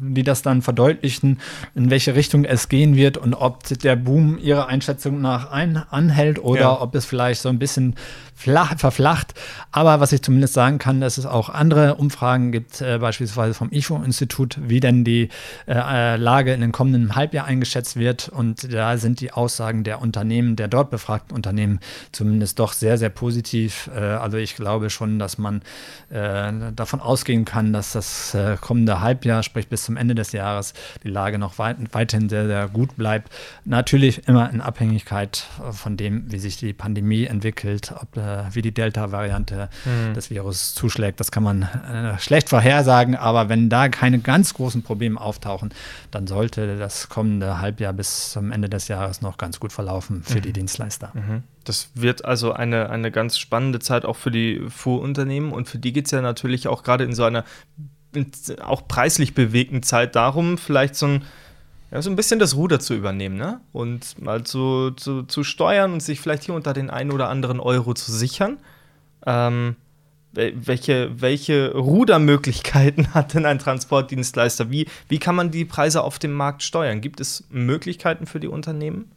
die 0.00 0.22
das 0.22 0.42
dann 0.42 0.62
verdeutlichen, 0.62 1.40
in 1.74 1.90
welche 1.90 2.14
Richtung 2.14 2.44
es 2.44 2.68
gehen 2.68 2.96
wird 2.96 3.16
und 3.16 3.34
ob 3.34 3.64
der 3.64 3.96
Boom 3.96 4.38
ihrer 4.38 4.68
Einschätzung 4.68 5.20
nach 5.20 5.50
ein, 5.50 5.76
anhält 5.76 6.38
oder 6.42 6.60
ja. 6.60 6.80
ob 6.80 6.94
es 6.94 7.04
vielleicht 7.04 7.42
so 7.42 7.48
ein 7.48 7.58
bisschen 7.58 7.94
flach, 8.40 8.78
verflacht. 8.78 9.34
Aber 9.70 10.00
was 10.00 10.12
ich 10.12 10.22
zumindest 10.22 10.54
sagen 10.54 10.78
kann, 10.78 11.00
dass 11.00 11.18
es 11.18 11.26
auch 11.26 11.50
andere 11.50 11.96
Umfragen 11.96 12.52
gibt, 12.52 12.80
äh, 12.80 12.98
beispielsweise 12.98 13.54
vom 13.54 13.70
IFO-Institut, 13.70 14.58
wie 14.62 14.80
denn 14.80 15.04
die 15.04 15.28
äh, 15.68 16.16
Lage 16.16 16.54
in 16.54 16.62
den 16.62 16.72
kommenden 16.72 17.14
Halbjahr 17.14 17.46
eingeschätzt 17.46 17.96
wird. 17.96 18.28
Und 18.30 18.72
da 18.72 18.96
sind 18.96 19.20
die 19.20 19.32
Aussagen 19.32 19.84
der 19.84 20.00
Unternehmen, 20.00 20.56
der 20.56 20.68
dort 20.68 20.90
befragten 20.90 21.36
Unternehmen, 21.36 21.80
zumindest 22.12 22.58
doch 22.58 22.72
sehr, 22.72 22.96
sehr 22.96 23.10
positiv. 23.10 23.90
Äh, 23.94 24.00
also 24.00 24.38
ich 24.38 24.56
glaube 24.56 24.88
schon, 24.88 25.18
dass 25.18 25.36
man 25.36 25.60
äh, 26.08 26.50
davon 26.74 27.00
ausgehen 27.00 27.44
kann, 27.44 27.74
dass 27.74 27.92
das 27.92 28.34
äh, 28.34 28.56
kommende 28.58 29.00
Halbjahr, 29.00 29.42
sprich 29.42 29.68
bis 29.68 29.84
zum 29.84 29.98
Ende 29.98 30.14
des 30.14 30.32
Jahres, 30.32 30.72
die 31.04 31.08
Lage 31.08 31.38
noch 31.38 31.58
weit, 31.58 31.76
weiterhin 31.92 32.30
sehr, 32.30 32.46
sehr 32.46 32.68
gut 32.68 32.96
bleibt. 32.96 33.30
Natürlich 33.66 34.26
immer 34.26 34.50
in 34.50 34.62
Abhängigkeit 34.62 35.44
von 35.72 35.98
dem, 35.98 36.32
wie 36.32 36.38
sich 36.38 36.56
die 36.56 36.72
Pandemie 36.72 37.24
entwickelt, 37.24 37.92
ob 38.00 38.16
äh, 38.16 38.29
äh, 38.30 38.54
wie 38.54 38.62
die 38.62 38.72
Delta-Variante 38.72 39.68
mhm. 39.84 40.14
des 40.14 40.30
Virus 40.30 40.74
zuschlägt. 40.74 41.20
Das 41.20 41.30
kann 41.30 41.42
man 41.42 41.62
äh, 41.62 42.18
schlecht 42.18 42.48
vorhersagen, 42.48 43.16
aber 43.16 43.48
wenn 43.48 43.68
da 43.68 43.88
keine 43.88 44.18
ganz 44.18 44.54
großen 44.54 44.82
Probleme 44.82 45.20
auftauchen, 45.20 45.70
dann 46.10 46.26
sollte 46.26 46.76
das 46.76 47.08
kommende 47.08 47.60
Halbjahr 47.60 47.92
bis 47.92 48.30
zum 48.32 48.52
Ende 48.52 48.68
des 48.68 48.88
Jahres 48.88 49.22
noch 49.22 49.38
ganz 49.38 49.60
gut 49.60 49.72
verlaufen 49.72 50.22
für 50.22 50.38
mhm. 50.38 50.42
die 50.42 50.52
Dienstleister. 50.52 51.10
Mhm. 51.14 51.42
Das 51.64 51.90
wird 51.94 52.24
also 52.24 52.52
eine, 52.52 52.90
eine 52.90 53.10
ganz 53.10 53.38
spannende 53.38 53.80
Zeit 53.80 54.04
auch 54.04 54.16
für 54.16 54.30
die 54.30 54.62
Fuhrunternehmen 54.68 55.52
und 55.52 55.68
für 55.68 55.78
die 55.78 55.92
geht 55.92 56.06
es 56.06 56.10
ja 56.10 56.22
natürlich 56.22 56.68
auch 56.68 56.82
gerade 56.82 57.04
in 57.04 57.14
so 57.14 57.24
einer 57.24 57.44
auch 58.60 58.88
preislich 58.88 59.34
bewegten 59.34 59.82
Zeit 59.82 60.16
darum, 60.16 60.58
vielleicht 60.58 60.96
so 60.96 61.06
ein 61.06 61.22
ja, 61.90 62.02
so 62.02 62.10
ein 62.10 62.16
bisschen 62.16 62.38
das 62.38 62.54
Ruder 62.54 62.78
zu 62.78 62.94
übernehmen, 62.94 63.36
ne? 63.36 63.60
Und 63.72 64.20
mal 64.20 64.44
zu, 64.44 64.92
zu, 64.92 65.24
zu 65.24 65.42
steuern 65.42 65.92
und 65.92 66.02
sich 66.02 66.20
vielleicht 66.20 66.44
hier 66.44 66.54
unter 66.54 66.72
den 66.72 66.88
einen 66.90 67.10
oder 67.10 67.28
anderen 67.28 67.58
Euro 67.58 67.94
zu 67.94 68.12
sichern. 68.12 68.58
Ähm, 69.26 69.76
welche, 70.32 71.20
welche 71.20 71.72
Rudermöglichkeiten 71.74 73.14
hat 73.14 73.34
denn 73.34 73.46
ein 73.46 73.58
Transportdienstleister? 73.58 74.70
Wie, 74.70 74.86
wie 75.08 75.18
kann 75.18 75.34
man 75.34 75.50
die 75.50 75.64
Preise 75.64 76.02
auf 76.02 76.18
dem 76.18 76.32
Markt 76.32 76.62
steuern? 76.62 77.00
Gibt 77.00 77.20
es 77.20 77.44
Möglichkeiten 77.50 78.26
für 78.26 78.38
die 78.38 78.48
Unternehmen? 78.48 79.10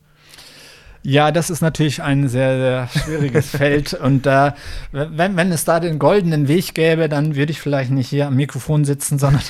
Ja, 1.05 1.31
das 1.31 1.49
ist 1.49 1.61
natürlich 1.61 2.01
ein 2.01 2.29
sehr, 2.29 2.57
sehr 2.57 3.01
schwieriges 3.03 3.49
Feld. 3.51 3.93
Und 3.93 4.25
da, 4.25 4.55
wenn, 4.91 5.35
wenn 5.35 5.51
es 5.51 5.65
da 5.65 5.81
den 5.81 5.99
goldenen 5.99 6.47
Weg 6.47 6.73
gäbe, 6.73 7.09
dann 7.09 7.35
würde 7.35 7.51
ich 7.51 7.59
vielleicht 7.59 7.91
nicht 7.91 8.07
hier 8.07 8.27
am 8.27 8.35
Mikrofon 8.35 8.85
sitzen, 8.85 9.19
sondern 9.19 9.41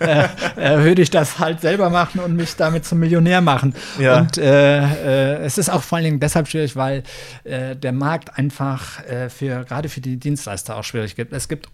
äh, 0.00 0.24
äh, 0.56 0.82
würde 0.82 1.02
ich 1.02 1.10
das 1.10 1.38
halt 1.38 1.60
selber 1.60 1.88
machen 1.88 2.20
und 2.20 2.34
mich 2.34 2.56
damit 2.56 2.84
zum 2.84 2.98
Millionär 2.98 3.40
machen. 3.40 3.74
Ja. 3.98 4.18
Und 4.18 4.38
äh, 4.38 4.78
äh 4.82 5.48
es 5.48 5.56
ist 5.56 5.70
auch 5.70 5.82
vor 5.82 5.96
allen 5.96 6.04
Dingen 6.04 6.20
deshalb 6.20 6.48
schwierig, 6.48 6.74
weil 6.74 7.04
äh, 7.44 7.76
der 7.76 7.92
Markt 7.92 8.36
einfach 8.36 9.04
äh, 9.06 9.30
für 9.30 9.64
gerade 9.64 9.88
für 9.88 10.00
die 10.00 10.16
Dienstleister 10.16 10.76
auch 10.76 10.84
schwierig 10.84 11.14
gibt. 11.14 11.32
Es 11.32 11.48
gibt 11.48 11.68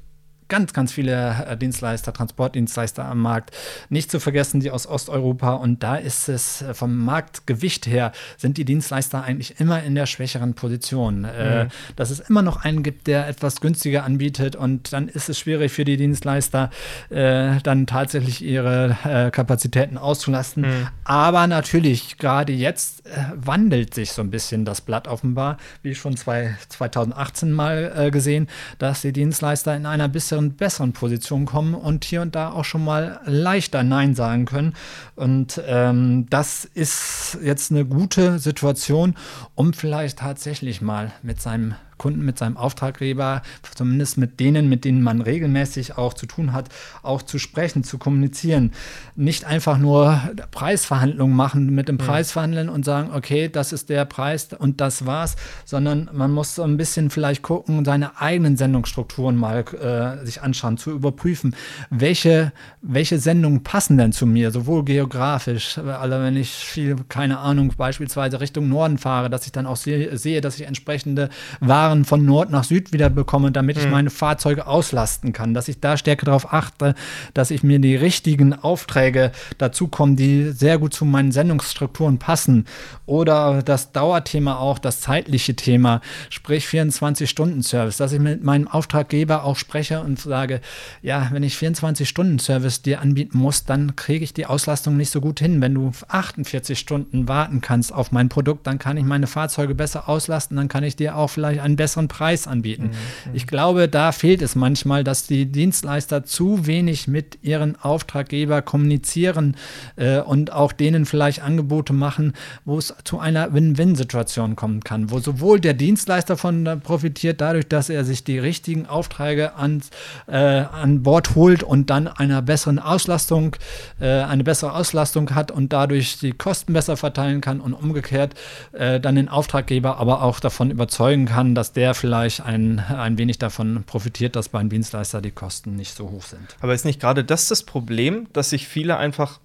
ganz, 0.48 0.72
ganz 0.72 0.92
viele 0.92 1.46
äh, 1.48 1.57
Dienstleister, 1.57 2.12
Transportdienstleister 2.12 3.04
am 3.04 3.20
Markt. 3.20 3.50
Nicht 3.88 4.11
zu 4.11 4.20
vergessen 4.20 4.61
die 4.61 4.70
aus 4.70 4.87
Osteuropa. 4.87 5.54
Und 5.54 5.83
da 5.83 5.96
ist 5.96 6.28
es 6.28 6.62
äh, 6.62 6.74
vom 6.74 6.96
Marktgewicht 6.96 7.87
her, 7.87 8.12
sind 8.37 8.59
die 8.59 8.64
Dienstleister 8.64 9.22
eigentlich 9.22 9.59
immer 9.59 9.83
in 9.83 9.94
der 9.94 10.07
schwächeren 10.07 10.54
Position. 10.54 11.24
Äh, 11.24 11.64
mhm. 11.64 11.68
dass 11.96 12.11
es 12.11 12.20
immer 12.20 12.42
noch 12.42 12.64
einen 12.64 12.83
gibt, 12.83 13.07
der 13.07 13.28
etwas 13.28 13.61
günstiger 13.61 14.04
anbietet. 14.04 14.57
Und 14.57 14.92
dann 14.92 15.09
ist 15.09 15.28
es 15.28 15.38
schwierig 15.38 15.72
für 15.72 15.85
die 15.85 15.96
Dienstleister, 15.96 16.70
dann 17.11 17.87
tatsächlich 17.87 18.42
ihre 18.42 19.30
Kapazitäten 19.33 19.98
auszulasten. 19.98 20.62
Mhm. 20.62 20.88
Aber 21.04 21.46
natürlich, 21.46 22.18
gerade 22.18 22.52
jetzt 22.52 23.02
wandelt 23.35 23.94
sich 23.94 24.12
so 24.12 24.22
ein 24.22 24.30
bisschen 24.30 24.64
das 24.64 24.80
Blatt 24.80 25.09
offenbar, 25.09 25.59
wie 25.83 25.94
schon 25.94 26.16
zwei, 26.16 26.57
2018 26.68 27.52
mal 27.52 28.11
gesehen, 28.11 28.48
dass 28.78 29.02
die 29.02 29.12
Dienstleister 29.12 29.76
in 29.76 29.87
einer 29.87 30.09
bisschen 30.09 30.34
besseren, 30.35 30.57
besseren 30.57 30.92
Position 30.92 31.47
kommen 31.47 31.75
und 31.75 32.05
hier 32.05 32.23
und 32.23 32.35
da 32.35 32.51
auch 32.51 32.64
schon 32.64 32.85
mal 32.85 33.20
leichter 33.25 33.83
Nein 33.83 34.14
sagen 34.14 34.44
können. 34.44 34.75
Und 35.16 35.61
ähm, 35.66 36.27
das 36.31 36.64
ist 36.64 37.38
jetzt 37.42 37.70
eine 37.70 37.85
gute 37.85 38.38
Situation, 38.38 39.14
um 39.55 39.73
vielleicht 39.73 40.18
tatsächlich 40.18 40.81
mal 40.81 41.12
mit 41.23 41.40
seinem 41.40 41.75
Kunden, 41.98 42.24
mit 42.24 42.38
seinem 42.38 42.57
Auftraggeber, 42.57 43.42
zumindest 43.74 44.18
mit 44.18 44.40
denen, 44.40 44.68
mit 44.68 44.85
denen 44.85 45.02
man 45.02 45.20
regelmäßig 45.20 45.96
auch 45.96 46.14
zu 46.14 46.26
tun 46.26 46.52
hat, 46.52 46.68
auch 47.02 47.22
zu 47.22 47.38
sprechen, 47.38 47.85
zu 47.85 47.98
kommunizieren. 47.98 48.72
Nicht 49.16 49.44
einfach 49.44 49.78
nur 49.78 50.20
Preisverhandlungen 50.50 51.37
machen, 51.37 51.74
mit 51.74 51.88
dem 51.88 51.98
Preis 51.98 52.33
verhandeln 52.33 52.68
und 52.68 52.85
sagen, 52.85 53.11
okay, 53.12 53.48
das 53.48 53.72
ist 53.72 53.88
der 53.88 54.04
Preis 54.04 54.48
und 54.52 54.80
das 54.80 55.07
war's, 55.07 55.37
sondern 55.64 56.11
man 56.12 56.33
muss 56.33 56.54
so 56.54 56.62
ein 56.62 56.76
bisschen 56.76 57.11
vielleicht 57.11 57.42
gucken, 57.42 57.85
seine 57.85 58.20
eigenen 58.20 58.57
Sendungsstrukturen 58.57 59.37
mal 59.37 59.64
äh, 59.74 60.24
sich 60.24 60.42
anschauen, 60.42 60.76
zu 60.78 60.90
überprüfen, 60.90 61.54
welche, 61.90 62.52
welche 62.83 63.18
Sendungen 63.18 63.62
passen 63.62 63.98
denn 63.98 64.12
zu 64.12 64.26
mir, 64.26 64.50
sowohl 64.50 64.85
geografisch, 64.85 65.78
also 65.78 66.16
wenn 66.18 66.37
ich 66.37 66.50
viel, 66.50 66.96
keine 67.09 67.38
Ahnung, 67.38 67.72
beispielsweise 67.76 68.40
Richtung 68.40 68.68
Norden 68.68 68.98
fahre, 68.98 69.30
dass 69.30 69.46
ich 69.46 69.52
dann 69.52 69.66
auch 69.66 69.76
sehe, 69.76 70.16
sehe 70.16 70.40
dass 70.40 70.59
ich 70.59 70.66
entsprechende 70.66 71.28
Waren 71.61 71.84
Waren 71.85 72.07
von 72.07 72.25
Nord 72.25 72.51
nach 72.51 72.64
Süd 72.64 72.94
wieder 72.94 73.11
bekomme, 73.11 73.53
damit 73.53 73.77
ich 73.77 73.85
mhm. 73.85 73.90
meine 73.90 74.11
Fahrzeuge 74.11 74.66
auslasten 74.66 75.35
kann, 75.35 75.53
dass 75.53 75.68
ich 75.68 75.81
da 75.81 75.99
stärker 75.99 76.25
darauf 76.25 76.51
achte, 76.51 76.94
dass 77.35 77.51
ich 77.51 77.62
mir 77.62 77.79
die 77.79 77.94
richtigen 77.94 78.55
Aufträge 78.55 79.33
dazu 79.59 79.88
kommen, 79.88 80.16
die 80.16 80.51
sehr 80.53 80.79
gut 80.79 80.94
zu 80.94 81.05
meinen 81.05 81.31
Sendungsstrukturen 81.31 82.18
passen. 82.18 82.64
Oder 83.05 83.62
das 83.62 83.92
Dauerthema 83.92 84.57
auch, 84.57 84.79
das 84.79 85.01
zeitliche 85.03 85.57
Thema, 85.57 86.01
sprich 86.31 86.64
24-Stunden-Service, 86.64 87.99
dass 87.99 88.12
ich 88.12 88.20
mit 88.20 88.42
meinem 88.42 88.66
Auftraggeber 88.66 89.44
auch 89.44 89.59
spreche 89.59 90.01
und 90.01 90.18
sage, 90.18 90.62
ja, 91.03 91.29
wenn 91.33 91.42
ich 91.42 91.57
24-Stunden-Service 91.57 92.81
dir 92.81 93.03
anbieten 93.03 93.37
muss, 93.37 93.66
dann 93.66 93.94
kriege 93.94 94.25
ich 94.25 94.33
die 94.33 94.47
Auslastung 94.47 94.97
nicht 94.97 95.11
so 95.11 95.20
gut 95.20 95.38
hin. 95.38 95.61
Wenn 95.61 95.75
du 95.75 95.92
48 96.09 96.79
Stunden 96.79 97.29
warten 97.29 97.61
kannst 97.61 97.92
auf 97.92 98.11
mein 98.11 98.31
Produkt, 98.31 98.66
dann 98.66 98.79
kann 98.79 98.97
ich 98.97 99.05
meine 99.05 99.27
Fahrzeuge 99.27 99.75
besser 99.75 100.09
auslasten, 100.09 100.57
dann 100.57 100.68
kann 100.68 100.83
ich 100.83 100.97
dir 100.97 101.16
auch 101.16 101.29
vielleicht 101.29 101.61
einen 101.74 101.76
besseren 101.76 102.08
Preis 102.08 102.46
anbieten. 102.46 102.84
Mhm. 102.84 103.34
Ich 103.34 103.46
glaube, 103.46 103.88
da 103.88 104.12
fehlt 104.12 104.42
es 104.42 104.54
manchmal, 104.54 105.04
dass 105.04 105.26
die 105.26 105.46
Dienstleister 105.46 106.24
zu 106.24 106.66
wenig 106.66 107.08
mit 107.08 107.38
ihren 107.42 107.76
Auftraggeber 107.80 108.62
kommunizieren 108.62 109.56
äh, 109.96 110.20
und 110.20 110.52
auch 110.52 110.72
denen 110.72 111.04
vielleicht 111.04 111.42
Angebote 111.42 111.92
machen, 111.92 112.32
wo 112.64 112.78
es 112.78 112.94
zu 113.04 113.18
einer 113.18 113.52
Win-Win-Situation 113.52 114.56
kommen 114.56 114.82
kann, 114.82 115.10
wo 115.10 115.18
sowohl 115.18 115.60
der 115.60 115.74
Dienstleister 115.74 116.37
von 116.37 116.80
profitiert, 116.82 117.40
dadurch, 117.40 117.68
dass 117.68 117.88
er 117.88 118.04
sich 118.04 118.24
die 118.24 118.38
richtigen 118.38 118.87
Aufträge 118.87 119.54
an, 119.56 119.82
äh, 120.26 120.37
an 120.37 121.02
Bord 121.02 121.34
holt 121.34 121.62
und 121.62 121.90
dann 121.90 122.06
einer 122.06 122.42
besseren 122.42 122.78
Auslastung, 122.78 123.56
äh, 124.00 124.06
eine 124.06 124.44
bessere 124.44 124.74
Auslastung 124.74 125.34
hat 125.34 125.50
und 125.50 125.72
dadurch 125.72 126.18
die 126.18 126.32
Kosten 126.32 126.72
besser 126.72 126.96
verteilen 126.96 127.40
kann 127.40 127.60
und 127.60 127.74
umgekehrt 127.74 128.34
äh, 128.72 129.00
dann 129.00 129.16
den 129.16 129.28
Auftraggeber 129.28 129.98
aber 129.98 130.22
auch 130.22 130.40
davon 130.40 130.70
überzeugen 130.70 131.26
kann, 131.26 131.54
dass 131.54 131.63
der 131.72 131.94
vielleicht 131.94 132.42
ein, 132.42 132.79
ein 132.79 133.18
wenig 133.18 133.38
davon 133.38 133.85
profitiert, 133.85 134.37
dass 134.37 134.48
beim 134.48 134.68
Dienstleister 134.68 135.20
die 135.20 135.31
Kosten 135.31 135.77
nicht 135.77 135.96
so 135.96 136.11
hoch 136.11 136.24
sind. 136.24 136.57
Aber 136.61 136.74
ist 136.74 136.85
nicht 136.85 137.00
gerade 137.00 137.24
das 137.24 137.48
das 137.48 137.62
Problem, 137.62 138.29
dass 138.33 138.50
sich 138.50 138.68
viele 138.68 138.96
einfach 138.96 139.40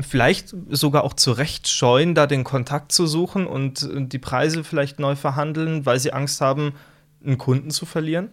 vielleicht 0.00 0.54
sogar 0.68 1.04
auch 1.04 1.14
zu 1.14 1.30
Recht 1.32 1.68
scheuen, 1.68 2.14
da 2.14 2.26
den 2.26 2.42
Kontakt 2.44 2.90
zu 2.92 3.06
suchen 3.06 3.46
und 3.46 3.88
die 3.92 4.18
Preise 4.18 4.64
vielleicht 4.64 4.98
neu 4.98 5.14
verhandeln, 5.14 5.86
weil 5.86 6.00
sie 6.00 6.12
Angst 6.12 6.40
haben, 6.40 6.74
einen 7.24 7.38
Kunden 7.38 7.70
zu 7.70 7.86
verlieren? 7.86 8.30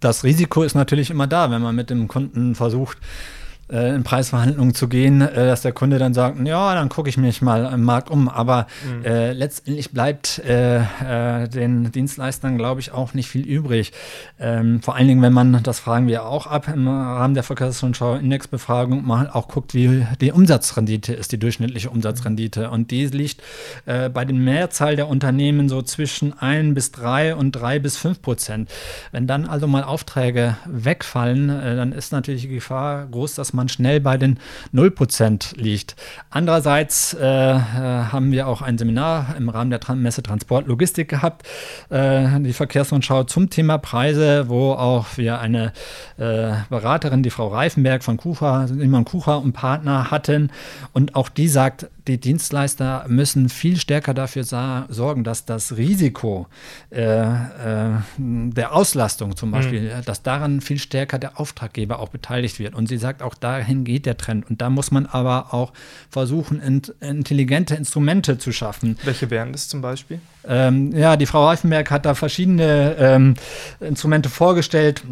Das 0.00 0.24
Risiko 0.24 0.62
ist 0.62 0.74
natürlich 0.74 1.10
immer 1.10 1.26
da, 1.26 1.50
wenn 1.50 1.62
man 1.62 1.74
mit 1.74 1.90
dem 1.90 2.08
Kunden 2.08 2.54
versucht, 2.54 2.98
äh, 2.98 3.45
in 3.68 4.04
Preisverhandlungen 4.04 4.74
zu 4.74 4.86
gehen, 4.86 5.20
äh, 5.20 5.46
dass 5.46 5.62
der 5.62 5.72
Kunde 5.72 5.98
dann 5.98 6.14
sagt, 6.14 6.38
ja, 6.46 6.74
dann 6.74 6.88
gucke 6.88 7.08
ich 7.08 7.16
mich 7.16 7.42
mal 7.42 7.72
im 7.72 7.82
Markt 7.82 8.10
um. 8.10 8.28
Aber 8.28 8.68
mhm. 8.84 9.04
äh, 9.04 9.32
letztendlich 9.32 9.90
bleibt 9.90 10.38
äh, 10.38 10.76
äh, 10.78 11.48
den 11.48 11.90
Dienstleistern, 11.90 12.58
glaube 12.58 12.80
ich, 12.80 12.92
auch 12.92 13.12
nicht 13.14 13.28
viel 13.28 13.44
übrig. 13.44 13.92
Ähm, 14.38 14.82
vor 14.82 14.94
allen 14.94 15.08
Dingen, 15.08 15.22
wenn 15.22 15.32
man, 15.32 15.64
das 15.64 15.80
fragen 15.80 16.06
wir 16.06 16.26
auch 16.26 16.46
ab 16.46 16.68
im 16.72 16.86
Rahmen 16.86 17.34
der 17.34 17.42
Verkehrsrundschau-Indexbefragung, 17.42 19.04
mal 19.04 19.28
auch 19.28 19.48
guckt, 19.48 19.74
wie 19.74 20.06
die 20.20 20.30
Umsatzrendite 20.30 21.14
ist, 21.14 21.32
die 21.32 21.38
durchschnittliche 21.38 21.90
Umsatzrendite. 21.90 22.70
Und 22.70 22.92
die 22.92 23.06
liegt 23.06 23.42
äh, 23.86 24.08
bei 24.08 24.24
den 24.24 24.44
Mehrzahl 24.44 24.94
der 24.94 25.08
Unternehmen 25.08 25.68
so 25.68 25.82
zwischen 25.82 26.38
1 26.38 26.72
bis 26.72 26.92
3 26.92 27.34
und 27.34 27.50
3 27.50 27.80
bis 27.80 27.96
5 27.96 28.22
Prozent. 28.22 28.70
Wenn 29.10 29.26
dann 29.26 29.44
also 29.44 29.66
mal 29.66 29.82
Aufträge 29.82 30.56
wegfallen, 30.66 31.48
dann 31.48 31.90
ist 31.90 32.12
natürlich 32.12 32.42
die 32.42 32.48
Gefahr 32.48 33.06
groß, 33.06 33.34
dass 33.34 33.52
man 33.52 33.55
schnell 33.68 34.00
bei 34.00 34.16
den 34.16 34.38
0% 34.74 35.56
liegt. 35.58 35.96
Andererseits 36.30 37.14
äh, 37.14 37.26
äh, 37.26 37.58
haben 37.58 38.32
wir 38.32 38.48
auch 38.48 38.62
ein 38.62 38.78
Seminar 38.78 39.34
im 39.36 39.48
Rahmen 39.48 39.70
der 39.70 39.80
Messe 39.94 40.22
Transport 40.22 40.66
Logistik 40.66 41.08
gehabt, 41.08 41.46
äh, 41.90 42.40
die 42.40 42.52
Verkehrsrundschau 42.52 43.24
zum 43.24 43.50
Thema 43.50 43.78
Preise, 43.78 44.48
wo 44.48 44.72
auch 44.72 45.06
wir 45.16 45.40
eine 45.40 45.72
äh, 46.18 46.52
Beraterin, 46.70 47.22
die 47.22 47.30
Frau 47.30 47.48
Reifenberg 47.48 48.02
von 48.04 48.16
Kucha, 48.16 48.66
Simon 48.66 49.04
Kucha 49.04 49.36
und 49.36 49.52
Partner 49.52 50.10
hatten. 50.10 50.50
Und 50.92 51.14
auch 51.14 51.28
die 51.28 51.48
sagt, 51.48 51.88
die 52.06 52.18
Dienstleister 52.18 53.04
müssen 53.08 53.48
viel 53.48 53.76
stärker 53.76 54.14
dafür 54.14 54.44
sorgen, 54.44 55.24
dass 55.24 55.44
das 55.44 55.76
Risiko 55.76 56.46
äh, 56.90 57.02
äh, 57.02 57.90
der 58.18 58.74
Auslastung 58.74 59.36
zum 59.36 59.50
Beispiel, 59.50 59.82
mhm. 59.82 60.04
dass 60.04 60.22
daran 60.22 60.60
viel 60.60 60.78
stärker 60.78 61.18
der 61.18 61.40
Auftraggeber 61.40 61.98
auch 61.98 62.08
beteiligt 62.08 62.58
wird. 62.58 62.74
Und 62.74 62.88
sie 62.88 62.98
sagt, 62.98 63.22
auch 63.22 63.34
dahin 63.34 63.84
geht 63.84 64.06
der 64.06 64.16
Trend. 64.16 64.48
Und 64.48 64.60
da 64.60 64.70
muss 64.70 64.90
man 64.90 65.06
aber 65.06 65.52
auch 65.52 65.72
versuchen, 66.10 66.60
int 66.60 66.94
intelligente 67.00 67.74
Instrumente 67.74 68.38
zu 68.38 68.52
schaffen. 68.52 68.96
Welche 69.04 69.30
wären 69.30 69.52
das 69.52 69.68
zum 69.68 69.82
Beispiel? 69.82 70.20
Ähm, 70.46 70.92
ja, 70.92 71.16
die 71.16 71.26
Frau 71.26 71.46
Reifenberg 71.46 71.90
hat 71.90 72.06
da 72.06 72.14
verschiedene 72.14 72.96
ähm, 72.98 73.34
Instrumente 73.80 74.28
vorgestellt. 74.28 75.02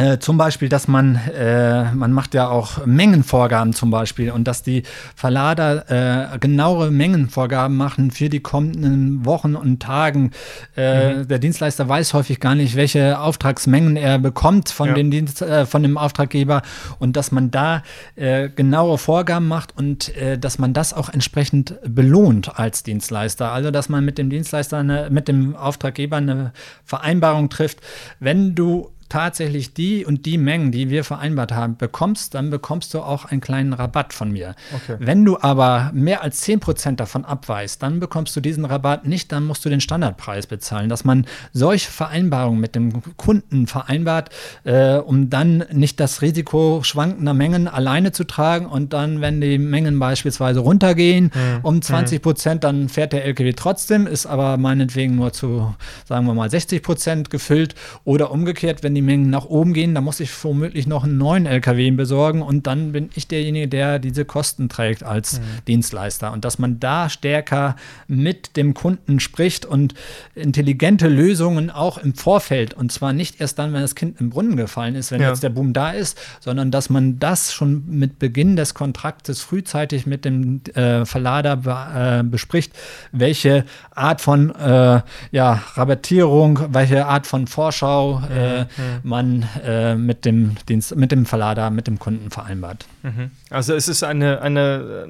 Äh, 0.00 0.18
zum 0.18 0.38
Beispiel, 0.38 0.70
dass 0.70 0.88
man, 0.88 1.16
äh, 1.16 1.92
man 1.92 2.12
macht 2.12 2.32
ja 2.32 2.48
auch 2.48 2.86
Mengenvorgaben 2.86 3.74
zum 3.74 3.90
Beispiel 3.90 4.30
und 4.30 4.44
dass 4.44 4.62
die 4.62 4.82
Verlader 5.14 6.32
äh, 6.34 6.38
genauere 6.38 6.90
Mengenvorgaben 6.90 7.76
machen 7.76 8.10
für 8.10 8.30
die 8.30 8.40
kommenden 8.40 9.26
Wochen 9.26 9.54
und 9.56 9.80
Tagen. 9.82 10.30
Äh, 10.74 11.16
mhm. 11.16 11.28
Der 11.28 11.38
Dienstleister 11.38 11.86
weiß 11.86 12.14
häufig 12.14 12.40
gar 12.40 12.54
nicht, 12.54 12.76
welche 12.76 13.20
Auftragsmengen 13.20 13.96
er 13.96 14.18
bekommt 14.18 14.70
von, 14.70 14.88
ja. 14.88 14.94
dem, 14.94 15.10
Dienst, 15.10 15.42
äh, 15.42 15.66
von 15.66 15.82
dem 15.82 15.98
Auftraggeber 15.98 16.62
und 16.98 17.16
dass 17.16 17.30
man 17.30 17.50
da 17.50 17.82
äh, 18.16 18.48
genaue 18.48 18.96
Vorgaben 18.96 19.48
macht 19.48 19.76
und 19.76 20.12
dass 20.40 20.58
man 20.58 20.72
das 20.72 20.92
auch 20.92 21.08
entsprechend 21.08 21.74
belohnt 21.86 22.58
als 22.58 22.82
Dienstleister. 22.82 23.52
Also, 23.52 23.70
dass 23.70 23.88
man 23.88 24.04
mit 24.04 24.18
dem 24.18 24.30
Dienstleister, 24.30 24.78
eine, 24.78 25.08
mit 25.10 25.28
dem 25.28 25.56
Auftraggeber 25.56 26.16
eine 26.16 26.52
Vereinbarung 26.84 27.48
trifft, 27.48 27.80
wenn 28.18 28.54
du 28.54 28.90
tatsächlich 29.10 29.74
die 29.74 30.06
und 30.06 30.24
die 30.24 30.38
Mengen, 30.38 30.72
die 30.72 30.88
wir 30.88 31.04
vereinbart 31.04 31.52
haben, 31.52 31.76
bekommst, 31.76 32.34
dann 32.34 32.48
bekommst 32.48 32.94
du 32.94 33.00
auch 33.00 33.26
einen 33.26 33.40
kleinen 33.40 33.72
Rabatt 33.72 34.14
von 34.14 34.30
mir. 34.32 34.54
Okay. 34.74 34.96
Wenn 34.98 35.24
du 35.24 35.38
aber 35.40 35.90
mehr 35.92 36.22
als 36.22 36.42
10% 36.46 36.96
davon 36.96 37.24
abweist, 37.24 37.82
dann 37.82 38.00
bekommst 38.00 38.34
du 38.36 38.40
diesen 38.40 38.64
Rabatt 38.64 39.06
nicht, 39.06 39.32
dann 39.32 39.44
musst 39.44 39.64
du 39.64 39.68
den 39.68 39.80
Standardpreis 39.80 40.46
bezahlen. 40.46 40.88
Dass 40.88 41.04
man 41.04 41.26
solche 41.52 41.90
Vereinbarungen 41.90 42.60
mit 42.60 42.74
dem 42.74 43.02
Kunden 43.16 43.66
vereinbart, 43.66 44.30
äh, 44.64 44.96
um 44.96 45.28
dann 45.28 45.64
nicht 45.72 46.00
das 46.00 46.22
Risiko 46.22 46.80
schwankender 46.82 47.34
Mengen 47.34 47.68
alleine 47.68 48.12
zu 48.12 48.24
tragen 48.24 48.66
und 48.66 48.92
dann, 48.92 49.20
wenn 49.20 49.40
die 49.40 49.58
Mengen 49.58 49.98
beispielsweise 49.98 50.60
runtergehen 50.60 51.32
mhm. 51.34 51.60
um 51.62 51.82
20 51.82 52.22
Prozent, 52.22 52.64
dann 52.64 52.88
fährt 52.88 53.12
der 53.12 53.24
LKW 53.24 53.52
trotzdem, 53.52 54.06
ist 54.06 54.26
aber 54.26 54.56
meinetwegen 54.56 55.16
nur 55.16 55.32
zu, 55.32 55.74
sagen 56.06 56.26
wir 56.26 56.34
mal, 56.34 56.48
60 56.48 56.82
Prozent 56.82 57.30
gefüllt 57.30 57.74
oder 58.04 58.30
umgekehrt, 58.30 58.82
wenn 58.82 58.94
die 58.94 58.99
die 59.00 59.06
Mengen 59.06 59.30
nach 59.30 59.46
oben 59.46 59.72
gehen, 59.72 59.94
dann 59.94 60.04
muss 60.04 60.20
ich 60.20 60.30
womöglich 60.44 60.86
noch 60.86 61.04
einen 61.04 61.16
neuen 61.16 61.46
LKW 61.46 61.90
besorgen 61.92 62.42
und 62.42 62.66
dann 62.66 62.92
bin 62.92 63.08
ich 63.14 63.26
derjenige, 63.26 63.66
der 63.66 63.98
diese 63.98 64.26
Kosten 64.26 64.68
trägt 64.68 65.02
als 65.02 65.40
mhm. 65.40 65.44
Dienstleister. 65.66 66.32
Und 66.32 66.44
dass 66.44 66.58
man 66.58 66.80
da 66.80 67.08
stärker 67.08 67.76
mit 68.08 68.58
dem 68.58 68.74
Kunden 68.74 69.18
spricht 69.18 69.64
und 69.64 69.94
intelligente 70.34 71.08
Lösungen 71.08 71.70
auch 71.70 71.96
im 71.96 72.14
Vorfeld 72.14 72.74
und 72.74 72.92
zwar 72.92 73.14
nicht 73.14 73.40
erst 73.40 73.58
dann, 73.58 73.72
wenn 73.72 73.80
das 73.80 73.94
Kind 73.94 74.20
im 74.20 74.28
Brunnen 74.28 74.56
gefallen 74.56 74.94
ist, 74.94 75.10
wenn 75.10 75.22
ja. 75.22 75.28
jetzt 75.28 75.42
der 75.42 75.48
Boom 75.48 75.72
da 75.72 75.92
ist, 75.92 76.20
sondern 76.40 76.70
dass 76.70 76.90
man 76.90 77.18
das 77.18 77.54
schon 77.54 77.84
mit 77.86 78.18
Beginn 78.18 78.56
des 78.56 78.74
Kontraktes 78.74 79.40
frühzeitig 79.40 80.06
mit 80.06 80.26
dem 80.26 80.60
äh, 80.74 81.06
Verlader 81.06 81.56
be 81.56 82.20
äh, 82.20 82.22
bespricht, 82.22 82.72
welche 83.12 83.64
Art 83.94 84.20
von 84.20 84.54
äh, 84.54 85.00
ja, 85.32 85.62
Rabattierung, 85.74 86.60
welche 86.74 87.06
Art 87.06 87.26
von 87.26 87.46
Vorschau 87.46 88.22
äh, 88.28 88.66
mhm 88.90 89.00
man 89.02 89.48
äh, 89.64 89.94
mit, 89.94 90.24
dem 90.24 90.56
Dienst, 90.68 90.96
mit 90.96 91.12
dem 91.12 91.26
Verlader, 91.26 91.70
mit 91.70 91.86
dem 91.86 91.98
Kunden 91.98 92.30
vereinbart. 92.30 92.86
Mhm. 93.02 93.30
Also 93.50 93.74
es 93.74 93.88
ist 93.88 94.02
eine, 94.02 94.40
eine 94.40 95.06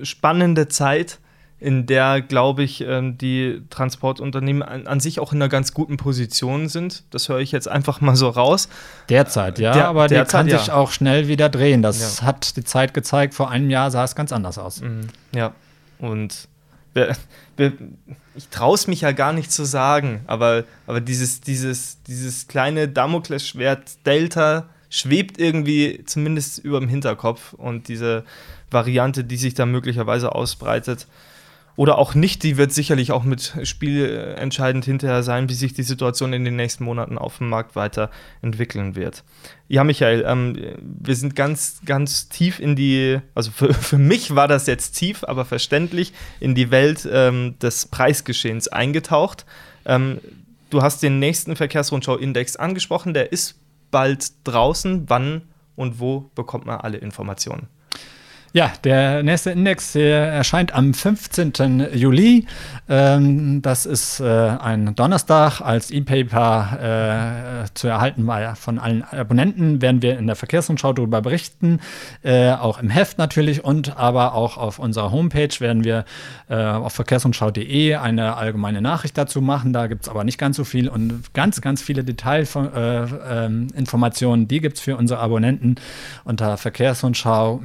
äh, 0.00 0.04
spannende 0.04 0.68
Zeit, 0.68 1.18
in 1.60 1.86
der, 1.86 2.20
glaube 2.20 2.62
ich, 2.62 2.82
ähm, 2.82 3.16
die 3.16 3.62
Transportunternehmen 3.70 4.62
an, 4.62 4.86
an, 4.86 5.00
sich 5.00 5.18
auch 5.18 5.32
in 5.32 5.40
einer 5.40 5.48
ganz 5.48 5.72
guten 5.72 5.96
Position 5.96 6.68
sind. 6.68 7.04
Das 7.10 7.28
höre 7.28 7.38
ich 7.38 7.52
jetzt 7.52 7.68
einfach 7.68 8.02
mal 8.02 8.16
so 8.16 8.28
raus. 8.28 8.68
Derzeit, 9.08 9.58
ja, 9.58 9.72
der, 9.72 9.88
aber 9.88 10.08
der 10.08 10.26
kann 10.26 10.50
sich 10.50 10.66
ja. 10.66 10.74
auch 10.74 10.90
schnell 10.90 11.26
wieder 11.26 11.48
drehen. 11.48 11.80
Das 11.80 12.20
ja. 12.20 12.26
hat 12.26 12.56
die 12.56 12.64
Zeit 12.64 12.92
gezeigt. 12.92 13.34
Vor 13.34 13.50
einem 13.50 13.70
Jahr 13.70 13.90
sah 13.90 14.04
es 14.04 14.14
ganz 14.14 14.30
anders 14.32 14.58
aus. 14.58 14.82
Mhm. 14.82 15.08
Ja, 15.34 15.54
und 15.98 16.48
ich 18.36 18.48
traue 18.48 18.74
es 18.74 18.86
mich 18.86 19.02
ja 19.02 19.12
gar 19.12 19.32
nicht 19.32 19.50
zu 19.50 19.64
sagen, 19.64 20.22
aber, 20.26 20.64
aber 20.86 21.00
dieses, 21.00 21.40
dieses, 21.40 22.02
dieses 22.04 22.48
kleine 22.48 22.88
Damoklesschwert 22.88 24.06
Delta 24.06 24.68
schwebt 24.90 25.38
irgendwie 25.38 26.04
zumindest 26.04 26.58
über 26.58 26.78
dem 26.80 26.88
Hinterkopf 26.88 27.52
und 27.54 27.88
diese 27.88 28.24
Variante, 28.70 29.24
die 29.24 29.36
sich 29.36 29.54
da 29.54 29.66
möglicherweise 29.66 30.34
ausbreitet, 30.34 31.06
oder 31.76 31.98
auch 31.98 32.14
nicht, 32.14 32.42
die 32.44 32.56
wird 32.56 32.72
sicherlich 32.72 33.10
auch 33.10 33.24
mit 33.24 33.54
Spiel 33.64 34.34
entscheidend 34.36 34.84
hinterher 34.84 35.22
sein, 35.22 35.48
wie 35.48 35.54
sich 35.54 35.74
die 35.74 35.82
Situation 35.82 36.32
in 36.32 36.44
den 36.44 36.54
nächsten 36.54 36.84
Monaten 36.84 37.18
auf 37.18 37.38
dem 37.38 37.48
Markt 37.48 37.74
weiterentwickeln 37.74 38.94
wird. 38.94 39.24
Ja, 39.66 39.82
Michael, 39.82 40.24
ähm, 40.26 40.56
wir 40.80 41.16
sind 41.16 41.34
ganz, 41.34 41.80
ganz 41.84 42.28
tief 42.28 42.60
in 42.60 42.76
die, 42.76 43.18
also 43.34 43.50
für, 43.50 43.74
für 43.74 43.98
mich 43.98 44.36
war 44.36 44.46
das 44.46 44.66
jetzt 44.66 44.92
tief, 44.92 45.24
aber 45.24 45.44
verständlich, 45.44 46.12
in 46.38 46.54
die 46.54 46.70
Welt 46.70 47.08
ähm, 47.10 47.58
des 47.58 47.86
Preisgeschehens 47.86 48.68
eingetaucht. 48.68 49.44
Ähm, 49.84 50.20
du 50.70 50.82
hast 50.82 51.02
den 51.02 51.18
nächsten 51.18 51.56
Verkehrsrundschau-Index 51.56 52.54
angesprochen, 52.56 53.14
der 53.14 53.32
ist 53.32 53.58
bald 53.90 54.32
draußen. 54.44 55.04
Wann 55.08 55.42
und 55.76 55.98
wo 55.98 56.30
bekommt 56.34 56.66
man 56.66 56.80
alle 56.80 56.98
Informationen? 56.98 57.68
Ja, 58.56 58.70
der 58.84 59.24
nächste 59.24 59.50
Index 59.50 59.96
erscheint 59.96 60.72
am 60.72 60.94
15. 60.94 61.88
Juli. 61.92 62.46
Ähm, 62.88 63.62
das 63.62 63.84
ist 63.84 64.20
äh, 64.20 64.28
ein 64.28 64.94
Donnerstag 64.94 65.60
als 65.60 65.90
E-Paper 65.90 67.64
äh, 67.64 67.66
zu 67.74 67.88
erhalten 67.88 68.30
von 68.54 68.78
allen 68.78 69.02
Abonnenten. 69.02 69.82
Werden 69.82 70.02
wir 70.02 70.16
in 70.16 70.28
der 70.28 70.36
Verkehrsrundschau 70.36 70.92
darüber 70.92 71.20
berichten, 71.20 71.80
äh, 72.22 72.52
auch 72.52 72.80
im 72.80 72.90
Heft 72.90 73.18
natürlich 73.18 73.64
und 73.64 73.96
aber 73.96 74.34
auch 74.34 74.56
auf 74.56 74.78
unserer 74.78 75.10
Homepage 75.10 75.48
werden 75.58 75.82
wir 75.82 76.04
auf 76.46 76.92
verkehrsrundschau.de 76.92 77.94
eine 77.96 78.36
allgemeine 78.36 78.82
Nachricht 78.82 79.18
dazu 79.18 79.40
machen. 79.40 79.72
Da 79.72 79.88
gibt 79.88 80.04
es 80.04 80.08
aber 80.08 80.22
nicht 80.22 80.38
ganz 80.38 80.56
so 80.56 80.62
viel 80.62 80.88
und 80.88 81.34
ganz, 81.34 81.60
ganz 81.60 81.82
viele 81.82 82.04
Detailinformationen, 82.04 84.40
äh, 84.40 84.42
ähm, 84.42 84.48
die 84.48 84.60
gibt 84.60 84.76
es 84.76 84.82
für 84.82 84.96
unsere 84.96 85.18
Abonnenten 85.18 85.74
unter 86.24 86.54
verkehrsrundschau- 86.54 87.58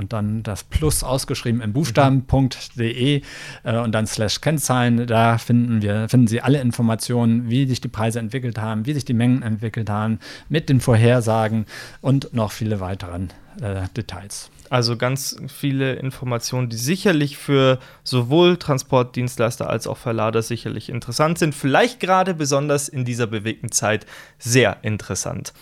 und 0.00 0.14
dann 0.14 0.42
das 0.42 0.64
Plus 0.64 1.04
ausgeschrieben 1.04 1.60
im 1.60 1.74
Buchstaben.de 1.74 3.22
äh, 3.64 3.76
und 3.76 3.92
dann 3.92 4.06
slash 4.06 4.40
Kennzahlen. 4.40 5.06
Da 5.06 5.36
finden 5.36 5.82
wir, 5.82 6.08
finden 6.08 6.26
Sie 6.26 6.40
alle 6.40 6.60
Informationen, 6.60 7.50
wie 7.50 7.66
sich 7.66 7.82
die 7.82 7.88
Preise 7.88 8.18
entwickelt 8.18 8.58
haben, 8.58 8.86
wie 8.86 8.94
sich 8.94 9.04
die 9.04 9.12
Mengen 9.12 9.42
entwickelt 9.42 9.90
haben, 9.90 10.18
mit 10.48 10.70
den 10.70 10.80
Vorhersagen 10.80 11.66
und 12.00 12.32
noch 12.32 12.50
viele 12.50 12.80
weiteren 12.80 13.28
äh, 13.60 13.82
Details. 13.94 14.50
Also 14.70 14.96
ganz 14.96 15.36
viele 15.48 15.94
Informationen, 15.94 16.70
die 16.70 16.76
sicherlich 16.76 17.36
für 17.36 17.78
sowohl 18.04 18.56
Transportdienstleister 18.56 19.68
als 19.68 19.86
auch 19.86 19.98
Verlader 19.98 20.42
sicherlich 20.42 20.88
interessant 20.88 21.38
sind. 21.38 21.54
Vielleicht 21.54 22.00
gerade 22.00 22.34
besonders 22.34 22.88
in 22.88 23.04
dieser 23.04 23.26
bewegten 23.26 23.70
Zeit 23.70 24.06
sehr 24.38 24.78
interessant. 24.82 25.52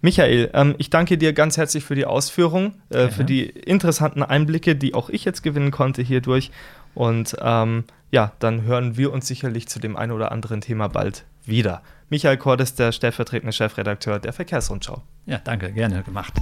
Michael, 0.00 0.50
ähm, 0.54 0.74
ich 0.78 0.90
danke 0.90 1.18
dir 1.18 1.32
ganz 1.32 1.56
herzlich 1.56 1.84
für 1.84 1.94
die 1.94 2.04
Ausführung, 2.04 2.74
äh, 2.90 3.08
für 3.08 3.24
die 3.24 3.46
interessanten 3.46 4.22
Einblicke, 4.22 4.76
die 4.76 4.94
auch 4.94 5.10
ich 5.10 5.24
jetzt 5.24 5.42
gewinnen 5.42 5.70
konnte 5.70 6.02
hierdurch. 6.02 6.50
Und 6.94 7.36
ähm, 7.40 7.84
ja, 8.10 8.32
dann 8.38 8.62
hören 8.62 8.96
wir 8.96 9.12
uns 9.12 9.26
sicherlich 9.26 9.68
zu 9.68 9.78
dem 9.78 9.96
einen 9.96 10.12
oder 10.12 10.32
anderen 10.32 10.60
Thema 10.60 10.88
bald 10.88 11.24
wieder. 11.44 11.82
Michael 12.10 12.38
Kordes, 12.38 12.74
der 12.74 12.92
stellvertretende 12.92 13.52
Chefredakteur 13.52 14.18
der 14.18 14.32
Verkehrsrundschau. 14.32 15.02
Ja, 15.26 15.40
danke, 15.44 15.72
gerne 15.72 16.02
gemacht. 16.02 16.32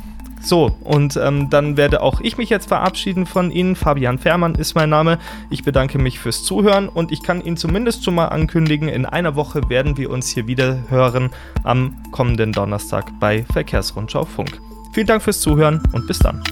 So, 0.41 0.77
und 0.85 1.17
ähm, 1.17 1.51
dann 1.51 1.77
werde 1.77 2.03
auch 2.03 2.21
ich 2.21 2.39
mich 2.39 2.51
jetzt 2.51 2.69
verabschieden 2.69 3.27
von 3.27 3.51
Ihnen. 3.51 3.75
Fabian 3.75 4.19
Fährmann 4.19 4.55
ist 4.55 4.77
mein 4.77 4.91
Name. 4.91 5.19
Ich 5.51 5.65
bedanke 5.65 5.99
mich 5.99 6.21
fürs 6.21 6.45
Zuhören 6.45 6.89
und 6.89 7.11
ich 7.11 7.23
kann 7.23 7.41
Ihnen 7.43 7.57
zumindest 7.57 8.05
schon 8.05 8.15
mal 8.15 8.29
ankündigen, 8.29 8.89
in 8.89 9.07
einer 9.07 9.35
Woche 9.35 9.69
werden 9.69 9.97
wir 9.97 10.11
uns 10.11 10.29
hier 10.29 10.47
wieder 10.47 10.79
hören 10.89 11.31
am 11.65 11.97
kommenden 12.13 12.53
Donnerstag 12.53 13.11
bei 13.19 13.45
Verkehrsrundschau 13.53 14.25
Funk. 14.25 14.61
Vielen 14.93 15.09
Dank 15.09 15.23
fürs 15.23 15.41
Zuhören 15.41 15.83
und 15.93 16.07
bis 16.07 16.21
dann. 16.21 16.43